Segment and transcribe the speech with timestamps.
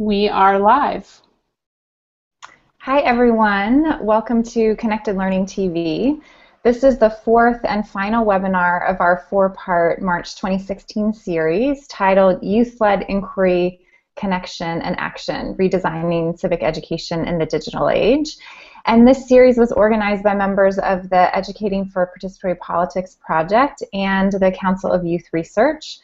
[0.00, 1.20] We are live.
[2.78, 4.02] Hi, everyone.
[4.02, 6.22] Welcome to Connected Learning TV.
[6.62, 13.02] This is the fourth and final webinar of our four-part March 2016 series titled Youth-Led
[13.10, 13.80] Inquiry,
[14.16, 18.38] Connection, and Action, Redesigning Civic Education in the Digital Age.
[18.86, 24.32] And this series was organized by members of the Educating for Participatory Politics project and
[24.32, 25.98] the Council of Youth Research.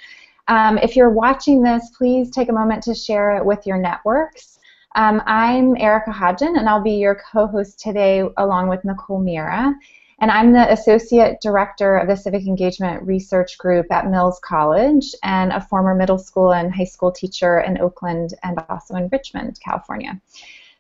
[0.49, 4.61] Um, if you're watching this, please take a moment to share it with your networks.
[4.95, 9.75] Um, I'm Erica Hodgin, and I'll be your co-host today along with Nicole Mirra.
[10.21, 15.53] And I'm the Associate Director of the Civic Engagement Research Group at Mills College and
[15.53, 20.19] a former middle school and high school teacher in Oakland and also in Richmond, California.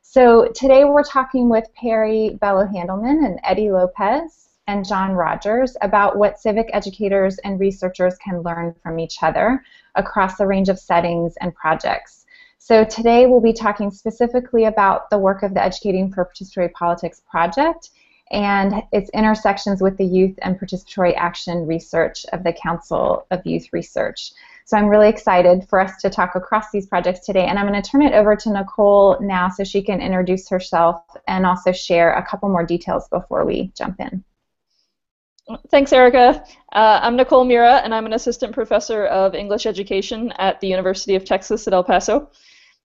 [0.01, 6.19] So today we're talking with Perry Bello Handelman and Eddie Lopez and John Rogers about
[6.19, 9.63] what civic educators and researchers can learn from each other
[9.95, 12.27] across a range of settings and projects.
[12.59, 17.23] So today we'll be talking specifically about the work of the Educating for Participatory Politics
[17.31, 17.91] project
[18.33, 23.73] and its intersections with the youth and participatory action research of the Council of Youth
[23.73, 24.33] Research.
[24.65, 27.81] So I'm really excited for us to talk across these projects today, and I'm going
[27.81, 32.15] to turn it over to Nicole now so she can introduce herself and also share
[32.15, 34.25] a couple more details before we jump in.
[35.71, 36.45] Thanks, Erica.
[36.73, 41.15] Uh, I'm Nicole Mirra, and I'm an assistant professor of English education at the University
[41.15, 42.33] of Texas at El Paso.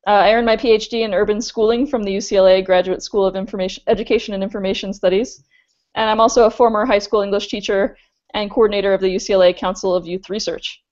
[0.06, 3.84] Uh, I earned my PhD in urban schooling from the UCLA Graduate School of Information,
[3.88, 5.44] Education and Information Studies,
[5.96, 7.98] and I'm also a former high school English teacher
[8.36, 10.84] and coordinator of the UCLA Council of Youth Research.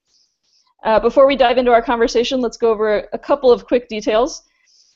[0.82, 4.42] Uh, before we dive into our conversation, let's go over a couple of quick details.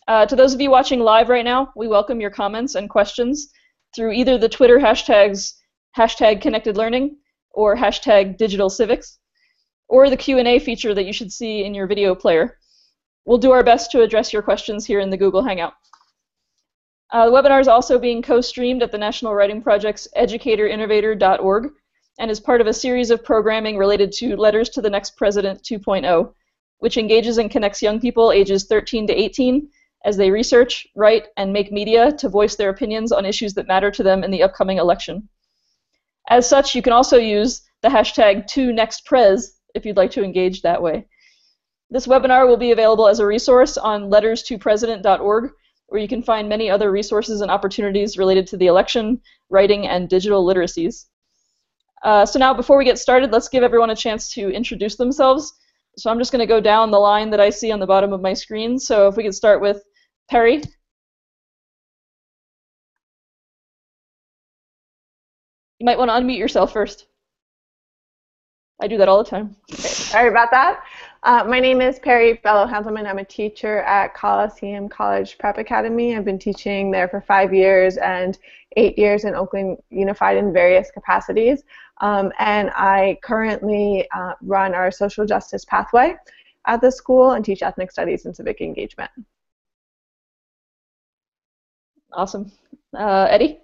[0.08, 3.50] Uh, to those of you watching live right now, we welcome your comments and questions
[3.94, 5.52] through either the Twitter hashtags
[5.96, 7.16] hashtag connected learning
[7.52, 9.18] or hashtag digital civics,
[9.88, 12.58] or the Q&A feature that you should see in your video player.
[13.24, 15.74] We'll do our best to address your questions here in the Google Hangout.
[17.12, 21.70] Uh, the webinar is also being co-streamed at the National Writing Project's educatorinnovator.org
[22.18, 25.62] and is part of a series of programming related to Letters to the Next President
[25.62, 26.32] 2.0,
[26.78, 29.68] which engages and connects young people ages 13 to 18
[30.04, 33.90] as they research, write, and make media to voice their opinions on issues that matter
[33.90, 35.28] to them in the upcoming election.
[36.28, 40.82] As such, you can also use the hashtag 2nextpres if you'd like to engage that
[40.82, 41.06] way.
[41.90, 45.50] This webinar will be available as a resource on letters2president.org,
[45.86, 49.20] where you can find many other resources and opportunities related to the election,
[49.50, 51.06] writing, and digital literacies.
[52.02, 55.52] Uh, so now, before we get started, let's give everyone a chance to introduce themselves.
[55.96, 58.12] So I'm just going to go down the line that I see on the bottom
[58.12, 58.78] of my screen.
[58.78, 59.82] So if we could start with
[60.28, 60.62] Perry.
[65.84, 67.08] You might want to unmute yourself first.
[68.80, 69.54] I do that all the time.
[69.70, 70.82] Okay, sorry about that.
[71.22, 73.06] Uh, my name is Perry Bello Handelman.
[73.06, 76.16] I'm a teacher at Coliseum College Prep Academy.
[76.16, 78.38] I've been teaching there for five years and
[78.78, 81.64] eight years in Oakland Unified in various capacities.
[82.00, 86.16] Um, and I currently uh, run our social justice pathway
[86.66, 89.10] at the school and teach ethnic studies and civic engagement.
[92.10, 92.50] Awesome.
[92.96, 93.60] Uh, Eddie?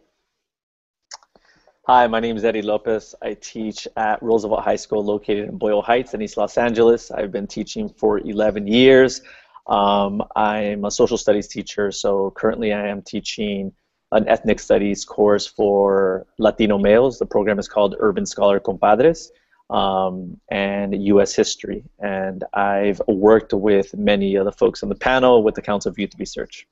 [1.92, 3.16] Hi, my name is Eddie Lopez.
[3.20, 7.10] I teach at Roosevelt High School located in Boyle Heights in East Los Angeles.
[7.10, 9.22] I've been teaching for 11 years.
[9.66, 13.72] Um, I'm a social studies teacher, so currently I am teaching
[14.12, 17.18] an ethnic studies course for Latino males.
[17.18, 19.32] The program is called Urban Scholar Compadres
[19.68, 21.34] um, and U.S.
[21.34, 21.82] History.
[21.98, 25.98] And I've worked with many of the folks on the panel with the Council of
[25.98, 26.68] Youth Research.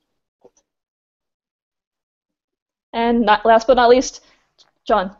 [2.92, 4.20] And not, last but not least,
[4.88, 5.14] John.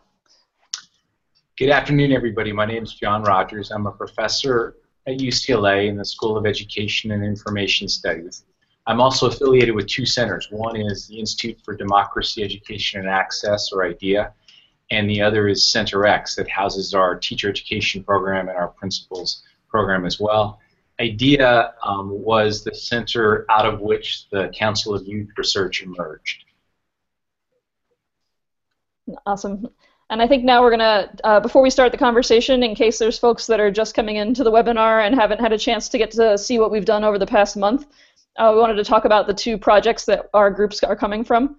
[1.59, 2.55] Good afternoon, everybody.
[2.55, 3.71] My name is John Rogers.
[3.71, 8.47] I'm a professor at UCLA in the School of Education and Information Studies.
[8.87, 10.49] I'm also affiliated with two centers.
[10.51, 14.33] One is the Institute for Democracy, Education, and Access, or IDEA,
[14.91, 19.43] and the other is Center X that houses our teacher education program and our principals
[19.69, 20.61] program as well.
[20.99, 26.47] IDEA um, was the center out of which the Council of Youth Research emerged.
[29.27, 29.69] Awesome.
[30.11, 32.99] And I think now we're going to, uh, before we start the conversation, in case
[32.99, 35.99] there's folks that are just coming into the webinar and haven't had a chance to
[35.99, 37.87] get to see what we've done over the past month,
[38.39, 41.57] uh, we wanted to talk about the two projects that our groups are coming from.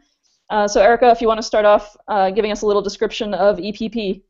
[0.50, 3.36] Uh, so Erica, if you want to start off uh, giving us a little description
[3.36, 4.24] of EPP.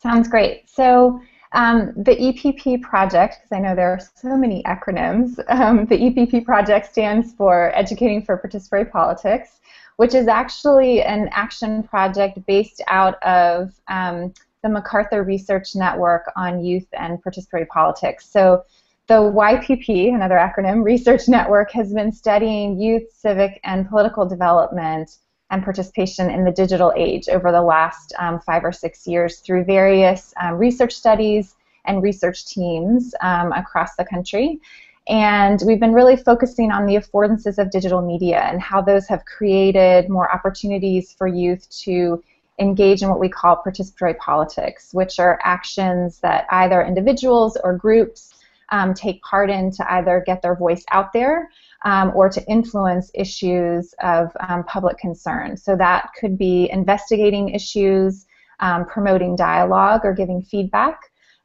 [0.00, 0.70] Sounds great.
[0.70, 1.20] So
[1.52, 6.44] um, the EPP project, because I know there are so many acronyms, um, the EPP
[6.44, 9.58] project stands for Educating for Participatory Politics
[9.96, 14.32] which is actually an action project based out of um,
[14.62, 18.28] the MacArthur Research Network on Youth and Participatory Politics.
[18.28, 18.64] So
[19.06, 25.18] the YPP, another acronym, Research Network, has been studying youth, civic, and political development
[25.50, 29.64] and participation in the digital age over the last um, five or six years through
[29.64, 31.54] various um, research studies
[31.84, 34.60] and research teams um, across the country.
[35.08, 39.24] And we've been really focusing on the affordances of digital media and how those have
[39.24, 42.22] created more opportunities for youth to
[42.58, 48.34] engage in what we call participatory politics, which are actions that either individuals or groups
[48.70, 51.50] um, take part in to either get their voice out there
[51.84, 55.56] um, or to influence issues of um, public concern.
[55.56, 58.26] So that could be investigating issues,
[58.58, 60.98] um, promoting dialogue, or giving feedback.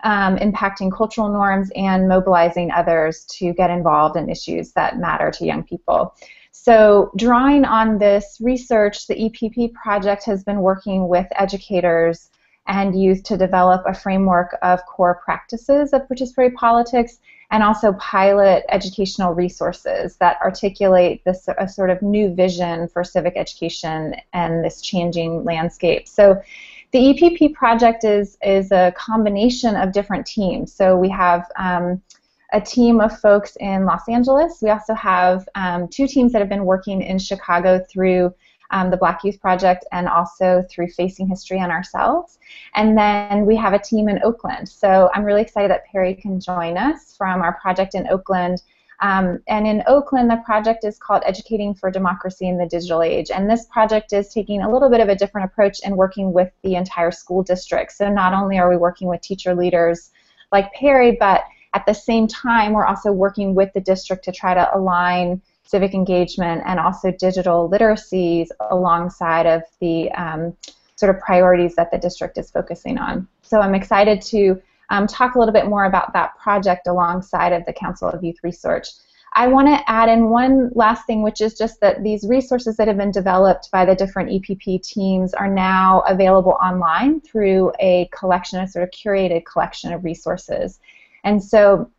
[0.03, 5.45] Um, impacting cultural norms and mobilizing others to get involved in issues that matter to
[5.45, 6.15] young people.
[6.51, 12.30] So, drawing on this research, the EPP project has been working with educators
[12.68, 17.19] and youth to develop a framework of core practices of participatory politics
[17.51, 23.36] and also pilot educational resources that articulate this a sort of new vision for civic
[23.36, 26.07] education and this changing landscape.
[26.07, 26.42] So
[26.91, 30.73] the EPP project is, is a combination of different teams.
[30.73, 32.01] So we have um,
[32.51, 34.59] a team of folks in Los Angeles.
[34.61, 38.33] We also have um, two teams that have been working in Chicago through
[38.71, 42.39] um, the Black Youth Project and also through Facing History and ourselves.
[42.75, 44.67] And then we have a team in Oakland.
[44.67, 48.61] So I'm really excited that Perry can join us from our project in Oakland.
[49.01, 53.31] Um, and in Oakland, the project is called Educating for Democracy in the Digital Age.
[53.31, 56.51] And this project is taking a little bit of a different approach and working with
[56.63, 57.94] the entire school district.
[57.94, 60.12] So not only are we working with teacher leaders
[60.51, 61.44] like Perry, but
[61.74, 65.94] at the same time, we're also working with the district to try to align civic
[65.94, 70.56] engagement and also digital literacies alongside of the um,
[70.95, 73.27] sort of priorities that the district is focusing on.
[73.42, 77.65] So I'm excited to um, talk a little bit more about that project alongside of
[77.65, 78.89] the Council of Youth Research.
[79.33, 82.89] I want to add in one last thing, which is just that these resources that
[82.89, 88.59] have been developed by the different EPP teams are now available online through a collection,
[88.59, 90.81] a sort of curated collection of resources.
[91.23, 91.89] And so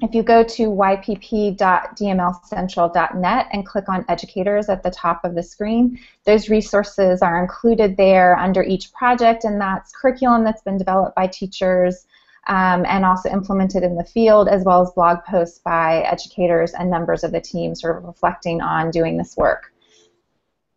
[0.00, 5.98] if you go to ypp.dmlcentral.net and click on educators at the top of the screen,
[6.24, 11.26] those resources are included there under each project, and that's curriculum that's been developed by
[11.26, 12.06] teachers
[12.48, 16.90] um, and also implemented in the field, as well as blog posts by educators and
[16.90, 19.72] members of the team sort of reflecting on doing this work.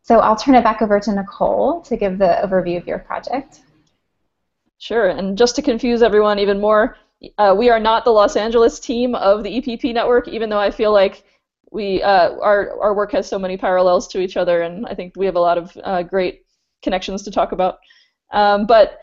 [0.04, 3.62] So I'll turn it back over to Nicole to give the overview of your project.
[4.78, 6.98] Sure, and just to confuse everyone even more,
[7.38, 10.72] uh, we are not the Los Angeles team of the EPP network, even though I
[10.72, 11.24] feel like
[11.72, 15.14] we uh, our our work has so many parallels to each other, and I think
[15.16, 16.46] we have a lot of uh, great
[16.82, 17.80] connections to talk about.
[18.34, 18.98] Um, but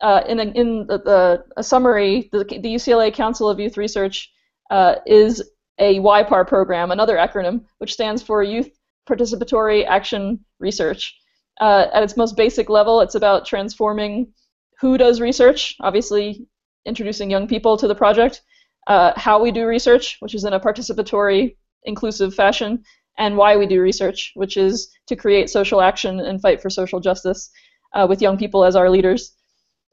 [0.00, 4.30] uh, in a, in the, the a summary, the, the UCLA Council of Youth Research
[4.70, 5.42] uh, is
[5.78, 8.70] a YPAR program, another acronym, which stands for Youth
[9.08, 11.16] Participatory Action Research.
[11.60, 14.32] Uh, at its most basic level, it's about transforming
[14.80, 15.76] who does research.
[15.80, 16.46] Obviously,
[16.86, 18.42] introducing young people to the project,
[18.86, 22.82] uh, how we do research, which is in a participatory, inclusive fashion,
[23.18, 27.00] and why we do research, which is to create social action and fight for social
[27.00, 27.50] justice
[27.94, 29.36] uh, with young people as our leaders.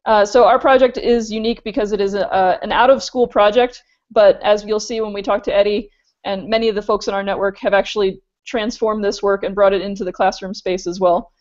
[0.08, 4.64] Uh, so our project is unique because it is a, an out-of-school project, but as
[4.64, 5.90] you'll see when we talk to Eddie,
[6.24, 9.74] and many of the folks in our network have actually transformed this work and brought
[9.74, 11.34] it into the classroom space as well.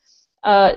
[0.42, 0.72] Uh,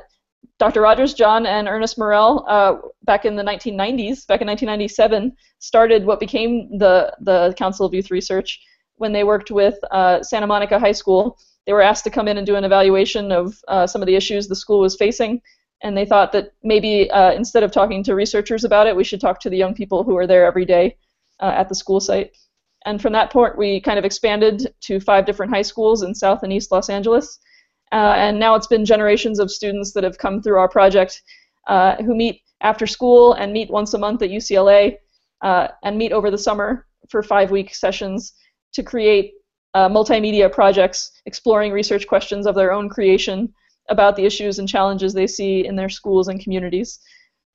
[0.59, 0.81] Dr.
[0.81, 6.19] Rogers, John, and Ernest Morrell, uh, back in the 1990s, back in 1997, started what
[6.19, 8.61] became the, the Council of Youth Research
[8.97, 11.39] when they worked with uh, Santa Monica High School.
[11.65, 14.15] They were asked to come in and do an evaluation of uh, some of the
[14.15, 15.41] issues the school was facing,
[15.81, 19.21] and they thought that maybe uh, instead of talking to researchers about it, we should
[19.21, 20.97] talk to the young people who are there every day
[21.39, 22.35] uh, at the school site.
[22.85, 26.43] And from that point, we kind of expanded to five different high schools in South
[26.43, 27.39] and East Los Angeles.
[27.91, 31.21] Uh, and now it's been generations of students that have come through our project
[31.67, 34.97] uh, who meet after school and meet once a month at UCLA
[35.41, 38.33] uh, and meet over the summer for five-week sessions
[38.73, 39.33] to create
[39.73, 43.53] uh, multimedia projects exploring research questions of their own creation
[43.89, 46.99] about the issues and challenges they see in their schools and communities.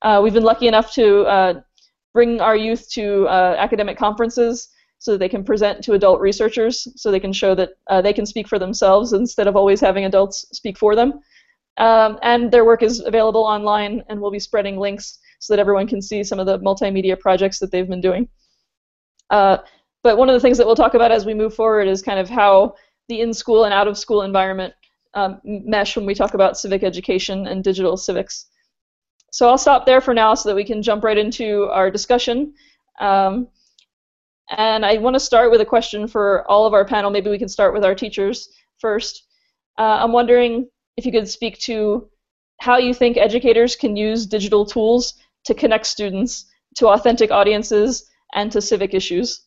[0.03, 1.61] Uh, we've been lucky enough to uh,
[2.13, 7.11] bring our youth to academic conferences so that they can present to adult researchers, so
[7.11, 10.47] they can show that uh, they can speak for themselves instead of always having adults
[10.53, 11.21] speak for them.
[11.77, 15.87] Um, and their work is available online, and we'll be spreading links so that everyone
[15.87, 18.29] can see some of the multimedia projects that they've been doing.
[19.31, 19.59] Uh,
[20.03, 22.19] but one of the things that we'll talk about as we move forward is kind
[22.19, 22.75] of how
[23.09, 24.73] the in-school and out-of-school environment
[25.15, 28.47] um, mesh when we talk about civic education and digital civics.
[29.33, 32.55] So I'll stop there for now so that we can jump right into our discussion.
[33.01, 33.49] Um,
[34.51, 37.11] And I want to start with a question for all of our panel.
[37.11, 39.25] Maybe we can start with our teachers first.
[39.79, 42.09] Uh, I'm wondering if you could speak to
[42.61, 46.45] how you think educators can use digital tools to connect students
[46.77, 48.05] to authentic audiences
[48.35, 49.47] and to civic issues.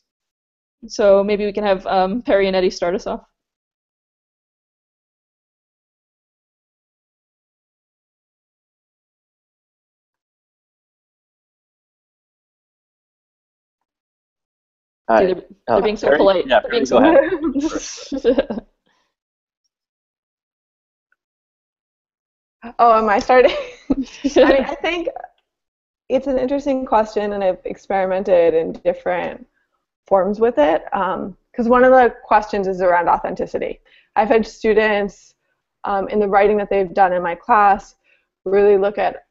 [0.86, 3.22] So maybe we can have um, Perry and Eddie start us off.
[15.08, 15.26] Hi.
[15.26, 16.18] They're, they're being so Perry?
[16.18, 16.46] polite.
[16.46, 18.66] Yeah, Perry, so ahead.
[22.80, 23.56] Oh, am I starting?
[23.90, 25.08] I mean, I think
[26.08, 29.46] it's an interesting question, and I've experimented in different
[30.08, 30.82] forms with it.
[30.90, 33.80] Because one of the questions is around authenticity.
[34.16, 35.34] I've had students
[35.84, 37.94] um, in the writing that they've done in my class
[38.44, 39.26] really look at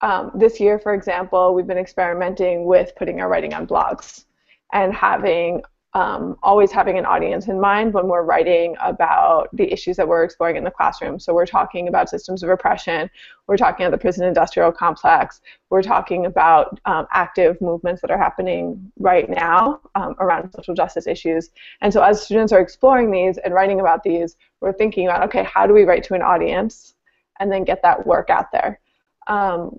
[0.00, 4.24] um, this year, for example, we've been experimenting with putting our writing on blogs
[4.72, 5.62] and having
[5.94, 10.24] um, always having an audience in mind when we're writing about the issues that we're
[10.24, 11.20] exploring in the classroom.
[11.20, 13.08] So we're talking about systems of oppression,
[13.46, 15.40] we're talking about the prison industrial complex,
[15.70, 21.06] we're talking about um, active movements that are happening right now um, around social justice
[21.06, 21.50] issues.
[21.80, 25.44] And so as students are exploring these and writing about these, we're thinking about, okay,
[25.44, 26.94] how do we write to an audience
[27.38, 28.80] and then get that work out there?
[29.28, 29.78] Um,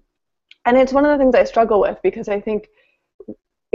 [0.64, 2.70] and it's one of the things I struggle with because I think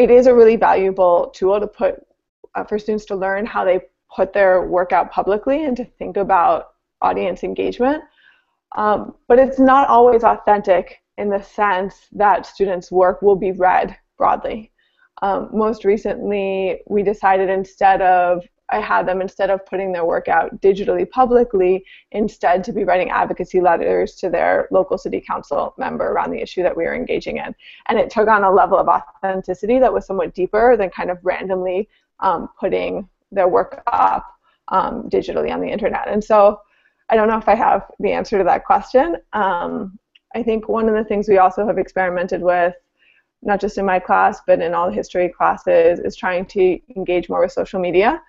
[0.00, 2.06] it is a really valuable tool to put
[2.54, 3.80] uh, for students to learn how they
[4.16, 6.70] put their work out publicly and to think about
[7.02, 8.02] audience engagement.
[8.76, 13.94] Um, but it's not always authentic in the sense that students' work will be read
[14.16, 14.72] broadly.
[15.20, 18.42] Um, most recently, we decided instead of
[18.72, 23.10] I had them instead of putting their work out digitally publicly, instead to be writing
[23.10, 27.38] advocacy letters to their local city council member around the issue that we were engaging
[27.38, 27.54] in.
[27.88, 31.18] And it took on a level of authenticity that was somewhat deeper than kind of
[31.22, 31.88] randomly
[32.20, 34.26] um, putting their work up
[34.68, 36.08] um, digitally on the internet.
[36.08, 36.60] And so
[37.08, 39.16] I don't know if I have the answer to that question.
[39.32, 39.98] Um,
[40.34, 42.74] I think one of the things we also have experimented with,
[43.42, 47.28] not just in my class, but in all the history classes, is trying to engage
[47.28, 48.22] more with social media.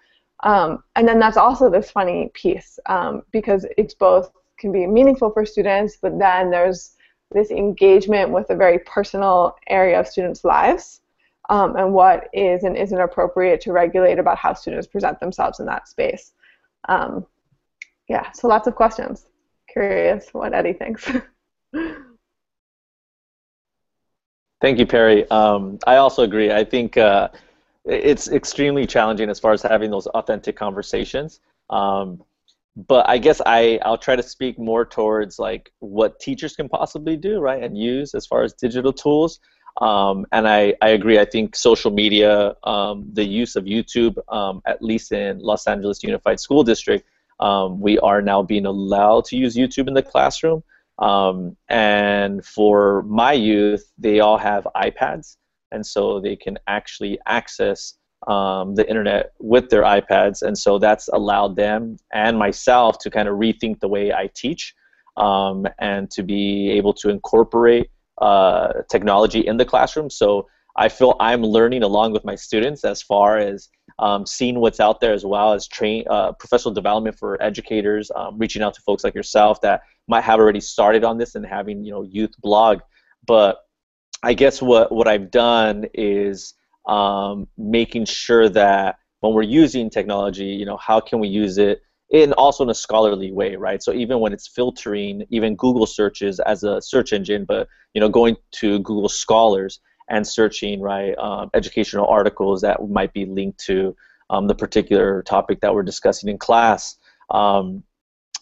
[0.43, 5.31] Um, and then that's also this funny piece um, because it's both can be meaningful
[5.31, 6.95] for students, but then there's
[7.31, 11.01] this engagement with a very personal area of students' lives
[11.50, 15.65] um, and what is and isn't appropriate to regulate about how students present themselves in
[15.65, 16.33] that space.
[16.88, 17.25] Um,
[18.07, 19.25] yeah, so lots of questions.
[19.71, 21.10] Curious what Eddie thinks.
[24.62, 25.29] Thank you, Perry.
[25.31, 26.51] Um, I also agree.
[26.51, 27.29] I think uh,
[27.85, 31.39] it's extremely challenging as far as having those authentic conversations.
[31.69, 32.23] Um,
[32.75, 37.17] but I guess I, I'll try to speak more towards like what teachers can possibly
[37.17, 39.39] do, right, and use as far as digital tools.
[39.81, 41.19] Um, and I, I agree.
[41.19, 46.03] I think social media, um, the use of YouTube, um, at least in Los Angeles
[46.03, 47.05] Unified School District,
[47.39, 50.63] um, we are now being allowed to use YouTube in the classroom.
[51.00, 55.38] Um, and for my youth, they all have iPads,
[55.71, 57.95] and so they can actually access
[58.27, 63.27] um, the internet with their iPads, and so that's allowed them and myself to kind
[63.27, 64.75] of rethink the way I teach
[65.17, 67.89] and to be able to incorporate
[68.21, 70.09] uh, technology in the classroom.
[70.09, 70.47] So
[70.77, 75.01] I feel I'm learning along with my students as far as um, seeing what's out
[75.01, 79.03] there as well as train uh, professional development for educators, um, reaching out to folks
[79.03, 82.79] like yourself that might have already started on this and having you know youth blog.
[83.27, 83.57] But
[84.23, 86.53] I guess what what I've done is
[86.87, 91.81] um, making sure that when we're using technology, you know, how can we use it
[92.09, 93.81] in also in a scholarly way, right?
[93.81, 98.09] So even when it's filtering, even Google searches as a search engine, but you know,
[98.09, 103.95] going to Google Scholars and searching, right, um, educational articles that might be linked to
[104.29, 106.97] um, the particular topic that we're discussing in class.
[107.29, 107.83] Um,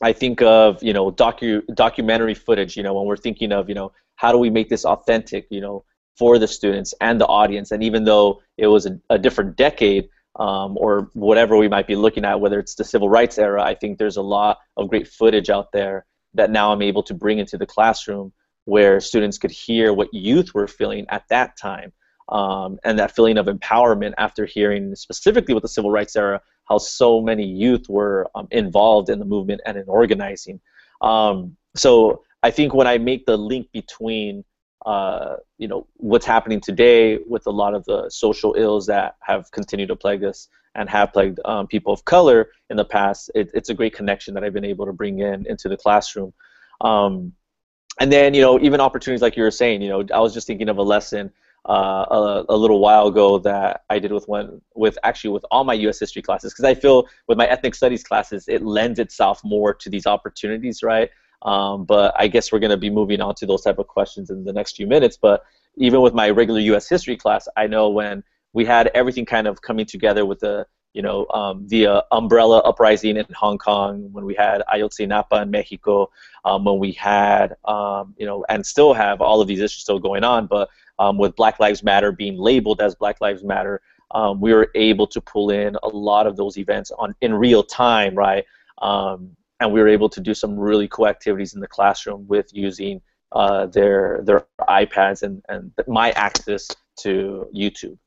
[0.01, 2.75] I think of you know docu documentary footage.
[2.77, 5.61] You know, when we're thinking of you know how do we make this authentic, you
[5.61, 5.85] know,
[6.17, 7.71] for the students and the audience.
[7.71, 11.95] And even though it was a, a different decade, um, or whatever we might be
[11.95, 15.07] looking at, whether it's the civil rights era, I think there's a lot of great
[15.07, 18.33] footage out there that now I'm able to bring into the classroom
[18.65, 21.93] where students could hear what youth were feeling at that time
[22.27, 26.77] um, and that feeling of empowerment after hearing specifically with the civil rights era how
[26.77, 30.59] so many youth were um, involved in the movement and in organizing.
[31.01, 34.43] Um, so I think when I make the link between
[34.85, 39.51] uh, you know what's happening today with a lot of the social ills that have
[39.51, 43.29] continued to plague us and have plagued um, people of color in the past.
[43.35, 46.33] It, it's a great connection that I've been able to bring in into the classroom.
[46.81, 47.33] Um,
[47.99, 49.81] and then you know even opportunities like you were saying.
[49.81, 51.31] You know I was just thinking of a lesson
[51.67, 55.65] uh, a, a, little while ago that I did with one with actually with all
[55.65, 55.99] my U.S.
[55.99, 59.89] history classes because I feel with my ethnic studies classes it lends itself more to
[59.89, 61.09] these opportunities, right?
[61.43, 64.29] Um, but I guess we're going to be moving on to those type of questions
[64.29, 65.17] in the next few minutes.
[65.17, 65.43] But
[65.77, 66.89] even with my regular U.S.
[66.89, 71.03] history class, I know when we had everything kind of coming together with the you
[71.03, 76.09] know um, the uh, umbrella uprising in Hong Kong, when we had Ayotzinapa in Mexico,
[76.45, 79.99] um, when we had um, you know and still have all of these issues still
[79.99, 83.81] going on, but um, with Black Lives Matter being labeled as Black Lives Matter,
[84.11, 87.63] um, we were able to pull in a lot of those events on in real
[87.63, 88.45] time, right?
[88.79, 92.49] Um, and we were able to do some really cool activities in the classroom with
[92.53, 93.01] using
[93.31, 97.97] uh, their their iPads and, and my access to YouTube.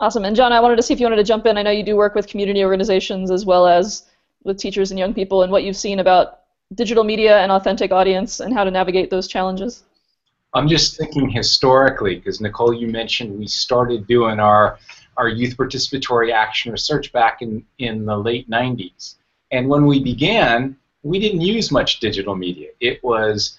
[0.00, 0.24] Awesome.
[0.24, 1.56] And John, I wanted to see if you wanted to jump in.
[1.58, 4.04] I know you do work with community organizations as well as
[4.44, 6.40] with teachers and young people, and what you've seen about
[6.74, 9.82] digital media and authentic audience and how to navigate those challenges.
[10.54, 14.78] I'm just thinking historically, because Nicole, you mentioned we started doing our
[15.18, 19.16] our youth participatory action research back in, in the late 90s.
[19.50, 22.68] And when we began, we didn't use much digital media.
[22.80, 23.58] It was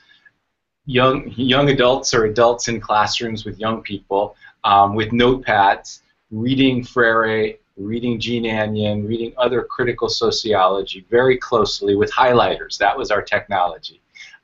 [0.85, 5.99] young, young adults or adults in classrooms with young people um, with notepads,
[6.31, 12.77] reading Freire, reading Jean Anyon, reading other critical sociology very closely with highlighters.
[12.77, 14.01] That was our technology.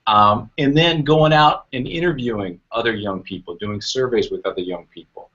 [0.07, 4.86] Um, and then going out and interviewing other young people, doing surveys with other young
[4.93, 5.29] people.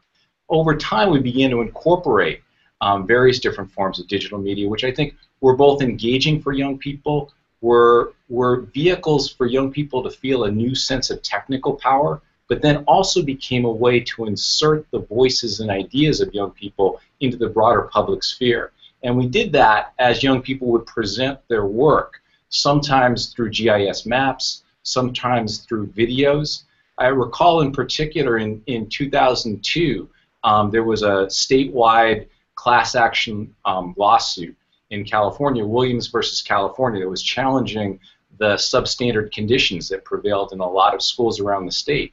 [0.50, 2.42] Over time, we began to incorporate
[2.80, 6.76] um, various different forms of digital media, which I think were both engaging for young
[6.76, 12.20] people, were, were vehicles for young people to feel a new sense of technical power,
[12.48, 17.00] but then also became a way to insert the voices and ideas of young people
[17.20, 18.72] into the broader public sphere.
[19.02, 24.64] And we did that as young people would present their work, sometimes through GIS maps,
[24.82, 26.64] sometimes through videos.
[26.98, 30.08] I recall in particular in, in 2002,
[30.44, 34.56] um, there was a statewide class action um, lawsuit
[34.90, 37.98] in California, Williams versus California, that was challenging
[38.38, 42.12] the substandard conditions that prevailed in a lot of schools around the state.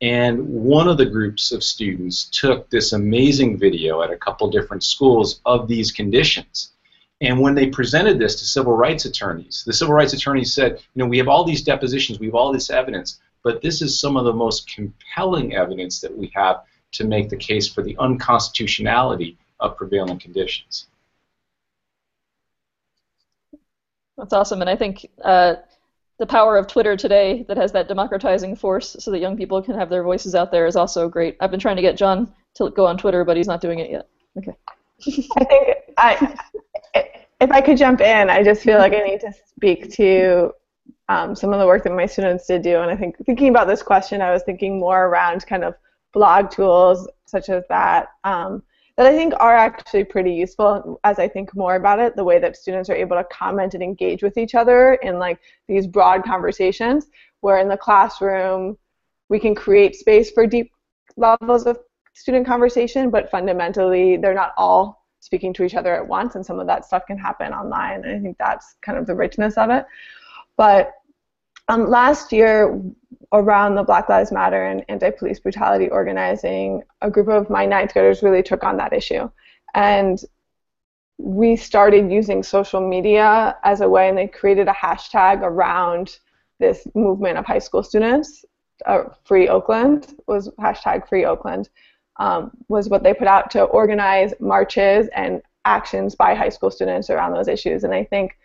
[0.00, 4.84] And one of the groups of students took this amazing video at a couple different
[4.84, 6.72] schools of these conditions.
[7.22, 11.02] And when they presented this to civil rights attorneys, the civil rights attorneys said, you
[11.02, 14.16] know, we have all these depositions, we have all this evidence, but this is some
[14.16, 19.36] of the most compelling evidence that we have to make the case for the unconstitutionality
[19.60, 20.86] of prevailing conditions.
[24.16, 25.56] That's awesome, and I think uh,
[26.18, 29.74] the power of Twitter today that has that democratizing force so that young people can
[29.74, 31.36] have their voices out there is also great.
[31.40, 33.90] I've been trying to get John to go on Twitter, but he's not doing it
[33.90, 34.08] yet.
[34.38, 34.56] Okay.
[35.36, 36.38] I think I,
[37.40, 40.52] if I could jump in, I just feel like I need to speak to
[41.08, 42.80] um, some of the work that my students did do.
[42.80, 45.74] And I think thinking about this question, I was thinking more around kind of
[46.16, 48.08] blog tools such as that.
[48.24, 48.62] Um,
[48.96, 52.38] that I think are actually pretty useful as I think more about it, the way
[52.38, 56.24] that students are able to comment and engage with each other in like these broad
[56.24, 57.08] conversations,
[57.40, 58.78] where in the classroom
[59.28, 60.72] we can create space for deep
[61.18, 61.78] levels of
[62.14, 66.58] student conversation, but fundamentally they're not all speaking to each other at once, and some
[66.58, 69.68] of that stuff can happen online, and I think that's kind of the richness of
[69.68, 69.84] it.
[70.56, 70.92] But
[71.68, 72.80] um, last year,
[73.32, 78.22] around the Black Lives Matter and anti-police brutality organizing, a group of my ninth graders
[78.22, 79.28] really took on that issue,
[79.74, 80.20] and
[81.18, 86.18] we started using social media as a way, and they created a hashtag around
[86.58, 88.44] this movement of high school students.
[88.84, 91.70] Uh, Free Oakland was hashtag Free Oakland
[92.18, 97.10] um, was what they put out to organize marches and actions by high school students
[97.10, 98.38] around those issues, and I think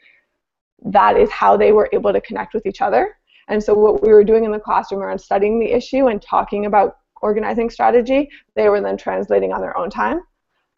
[0.84, 3.18] that is how they were able to connect with each other.
[3.48, 6.66] And so what we were doing in the classroom around studying the issue and talking
[6.66, 10.22] about organizing strategy, they were then translating on their own time.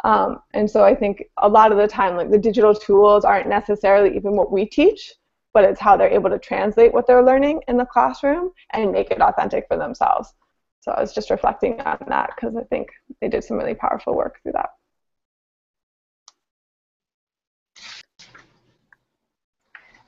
[0.03, 3.47] Um, and so I think a lot of the time, like the digital tools aren't
[3.47, 5.13] necessarily even what we teach,
[5.53, 9.11] but it's how they're able to translate what they're learning in the classroom and make
[9.11, 10.33] it authentic for themselves.
[10.81, 12.89] So I was just reflecting on that because I think
[13.21, 14.71] they did some really powerful work through that.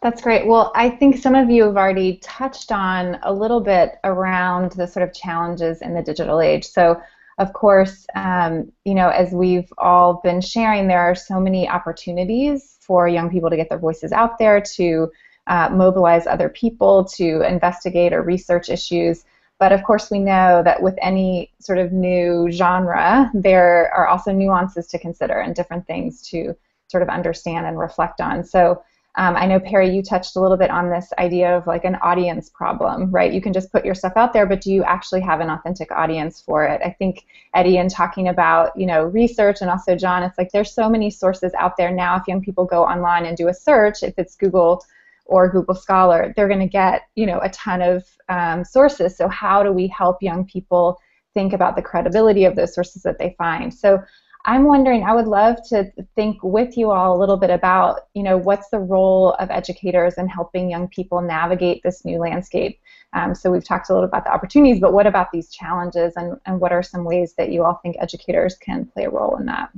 [0.05, 0.45] That's great.
[0.45, 4.85] Well, I think some of you have already touched on a little bit around the
[4.85, 6.63] sort of challenges in the digital age.
[6.63, 7.01] So,
[7.39, 12.77] of course, um, you know, as we've all been sharing, there are so many opportunities
[12.81, 15.11] for young people to get their voices out there, to
[15.47, 19.25] uh, mobilize other people, to investigate or research issues.
[19.57, 24.31] But of course, we know that with any sort of new genre, there are also
[24.31, 26.55] nuances to consider and different things to
[26.89, 28.43] sort of understand and reflect on.
[28.43, 28.83] So,
[29.17, 31.95] Um, I know Perry, you touched a little bit on this idea of like an
[31.95, 33.31] audience problem, right?
[33.31, 35.89] You can just put your stuff out there, but do you actually have an authentic
[35.91, 36.81] audience for it?
[36.83, 40.73] I think Eddie, in talking about you know research, and also John, it's like there's
[40.73, 42.17] so many sources out there now.
[42.17, 44.83] If young people go online and do a search, if it's Google
[45.25, 49.15] or Google Scholar, they're going to get you know a ton of um, sources.
[49.15, 50.99] So how do we help young people
[51.33, 53.73] think about the credibility of those sources that they find?
[53.73, 54.03] So
[54.47, 58.21] I'm wondering, I would love to think with you all a little bit about, you
[58.21, 62.79] know, what's the role of educators in helping young people navigate this new landscape.
[63.13, 66.39] Um, so we've talked a little about the opportunities, but what about these challenges and,
[66.45, 69.47] and what are some ways that you all think educators can play a role in
[69.47, 69.71] that?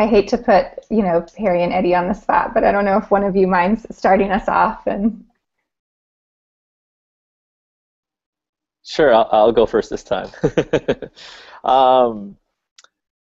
[0.00, 2.86] I hate to put, you know, Perry and Eddie on the spot, but I don't
[2.86, 5.24] know if one of you minds starting us off and
[8.90, 10.30] Sure, I'll, I'll go first this time.
[11.64, 12.36] um,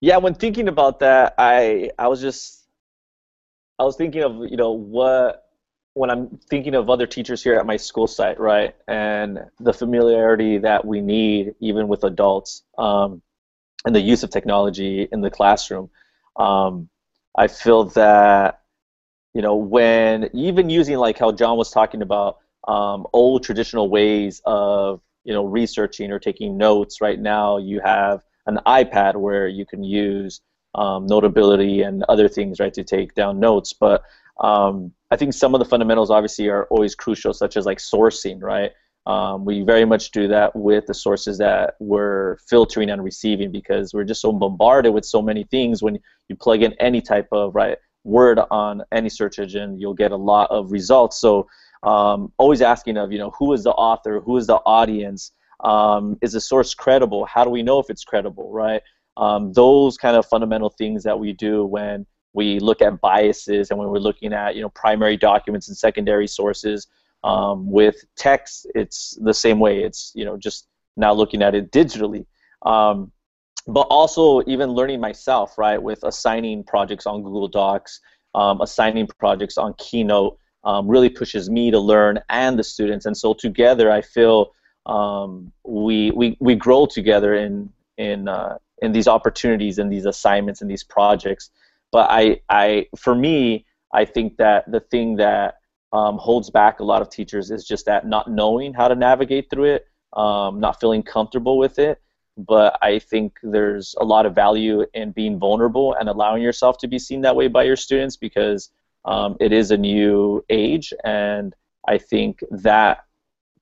[0.01, 2.67] yeah, when thinking about that, I I was just
[3.79, 5.45] I was thinking of you know what
[5.95, 10.59] when I'm thinking of other teachers here at my school site, right, and the familiarity
[10.59, 13.21] that we need even with adults, um,
[13.87, 15.91] and the use of technology in the classroom.
[16.37, 16.89] Um,
[17.37, 18.63] I feel that
[19.35, 24.43] you know when even using like how John was talking about um, old traditional ways
[24.47, 27.01] of you know researching or taking notes.
[27.01, 30.41] Right now you have an ipad where you can use
[30.75, 33.73] um, notability and other things right to take down notes.
[33.73, 34.03] But
[34.41, 38.43] um, i think some of the fundamentals obviously are always crucial such as like sourcing
[38.43, 38.73] right?
[39.05, 43.93] Um, we very much do that with the sources that we're filtering and receiving because
[43.93, 45.83] we're just so bombarded with so many things.
[45.83, 50.13] When you plug in any type of right word on any search engine you'll get
[50.13, 51.21] a lot of results.
[51.21, 51.47] So
[51.83, 55.33] um, always asking of you know who is the author, who is the audience,
[55.65, 57.25] um, is the source credible?
[57.25, 58.83] How do we know if it's credible, right?
[59.17, 63.79] Um, those kind of fundamental things that we do when we look at biases and
[63.79, 66.87] when we're looking at you know primary documents and secondary sources.
[67.25, 69.85] Um, with text, it's the same way.
[69.85, 70.67] It's you know just
[70.97, 72.27] now looking at it digitally
[72.65, 73.13] um,
[73.67, 78.01] but also even learning myself, right, with assigning projects on Google Docs,
[78.35, 83.07] um, assigning projects on Keynote, um, really pushes me to learn and the students.
[83.07, 84.53] And so together, I feel
[84.87, 90.61] um, we, we we grow together in in uh, in these opportunities and these assignments
[90.61, 91.51] and these projects.
[91.91, 95.59] But I I for me, I think that the thing that
[95.93, 99.51] um, holds back a lot of teachers is just that not knowing how to navigate
[99.51, 102.01] through it, um, not feeling comfortable with it.
[102.39, 106.89] But I think there's a lot of value in being vulnerable and allowing yourself to
[106.89, 108.71] be seen that way by your students because
[109.05, 111.55] um, it is a new age, and
[111.87, 113.05] I think that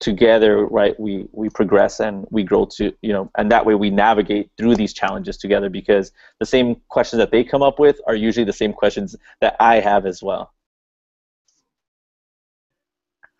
[0.00, 3.90] together, right, we we progress and we grow to you know, and that way we
[3.90, 8.14] navigate through these challenges together because the same questions that they come up with are
[8.14, 10.52] usually the same questions that I have as well.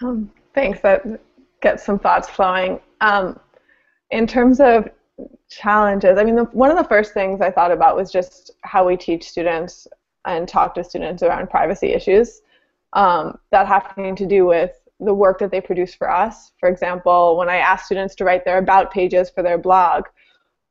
[0.03, 0.81] Um, thanks.
[0.81, 1.05] That
[1.61, 2.81] gets some thoughts flowing.
[3.01, 3.39] Um,
[4.11, 4.89] in terms of
[5.51, 8.87] challenges, I mean, the, one of the first things I thought about was just how
[8.87, 9.87] we teach students
[10.27, 12.43] and talk to students around privacy issues
[12.93, 16.53] um, that having to do with the work that they produce for us.
[16.61, 20.05] For example, when I ask students to write their about pages for their blog,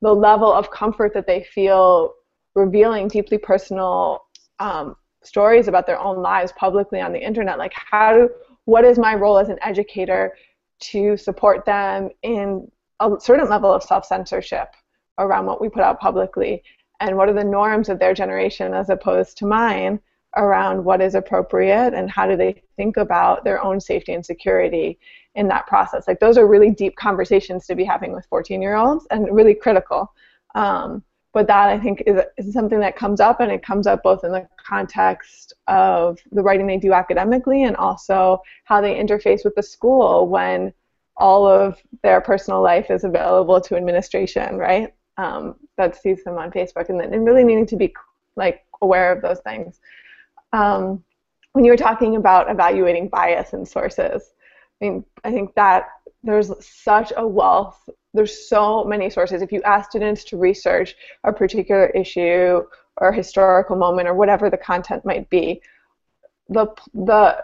[0.01, 2.13] the level of comfort that they feel
[2.55, 4.25] revealing deeply personal
[4.59, 8.29] um, stories about their own lives publicly on the internet, like how do,
[8.65, 10.35] what is my role as an educator
[10.79, 14.73] to support them in a certain level of self-censorship
[15.17, 16.63] around what we put out publicly
[16.99, 19.99] and what are the norms of their generation as opposed to mine
[20.35, 24.99] around what is appropriate and how do they think about their own safety and security
[25.35, 26.07] in that process.
[26.07, 29.53] Like those are really deep conversations to be having with 14 year olds and really
[29.53, 30.13] critical.
[30.55, 34.01] Um, but that I think is, is something that comes up and it comes up
[34.01, 39.43] both in the context of the writing they do academically and also how they interface
[39.43, 40.73] with the school when
[41.17, 44.93] all of their personal life is available to administration, right?
[45.19, 47.93] Um, that sees them on Facebook, and, and really needing to be
[48.37, 49.81] like aware of those things.
[50.53, 51.03] Um,
[51.51, 54.33] when you were talking about evaluating bias in sources,
[54.81, 55.89] I mean, I think that
[56.23, 57.89] there's such a wealth.
[58.13, 59.41] There's so many sources.
[59.41, 62.63] If you ask students to research a particular issue
[62.95, 65.61] or historical moment or whatever the content might be,
[66.47, 67.43] the the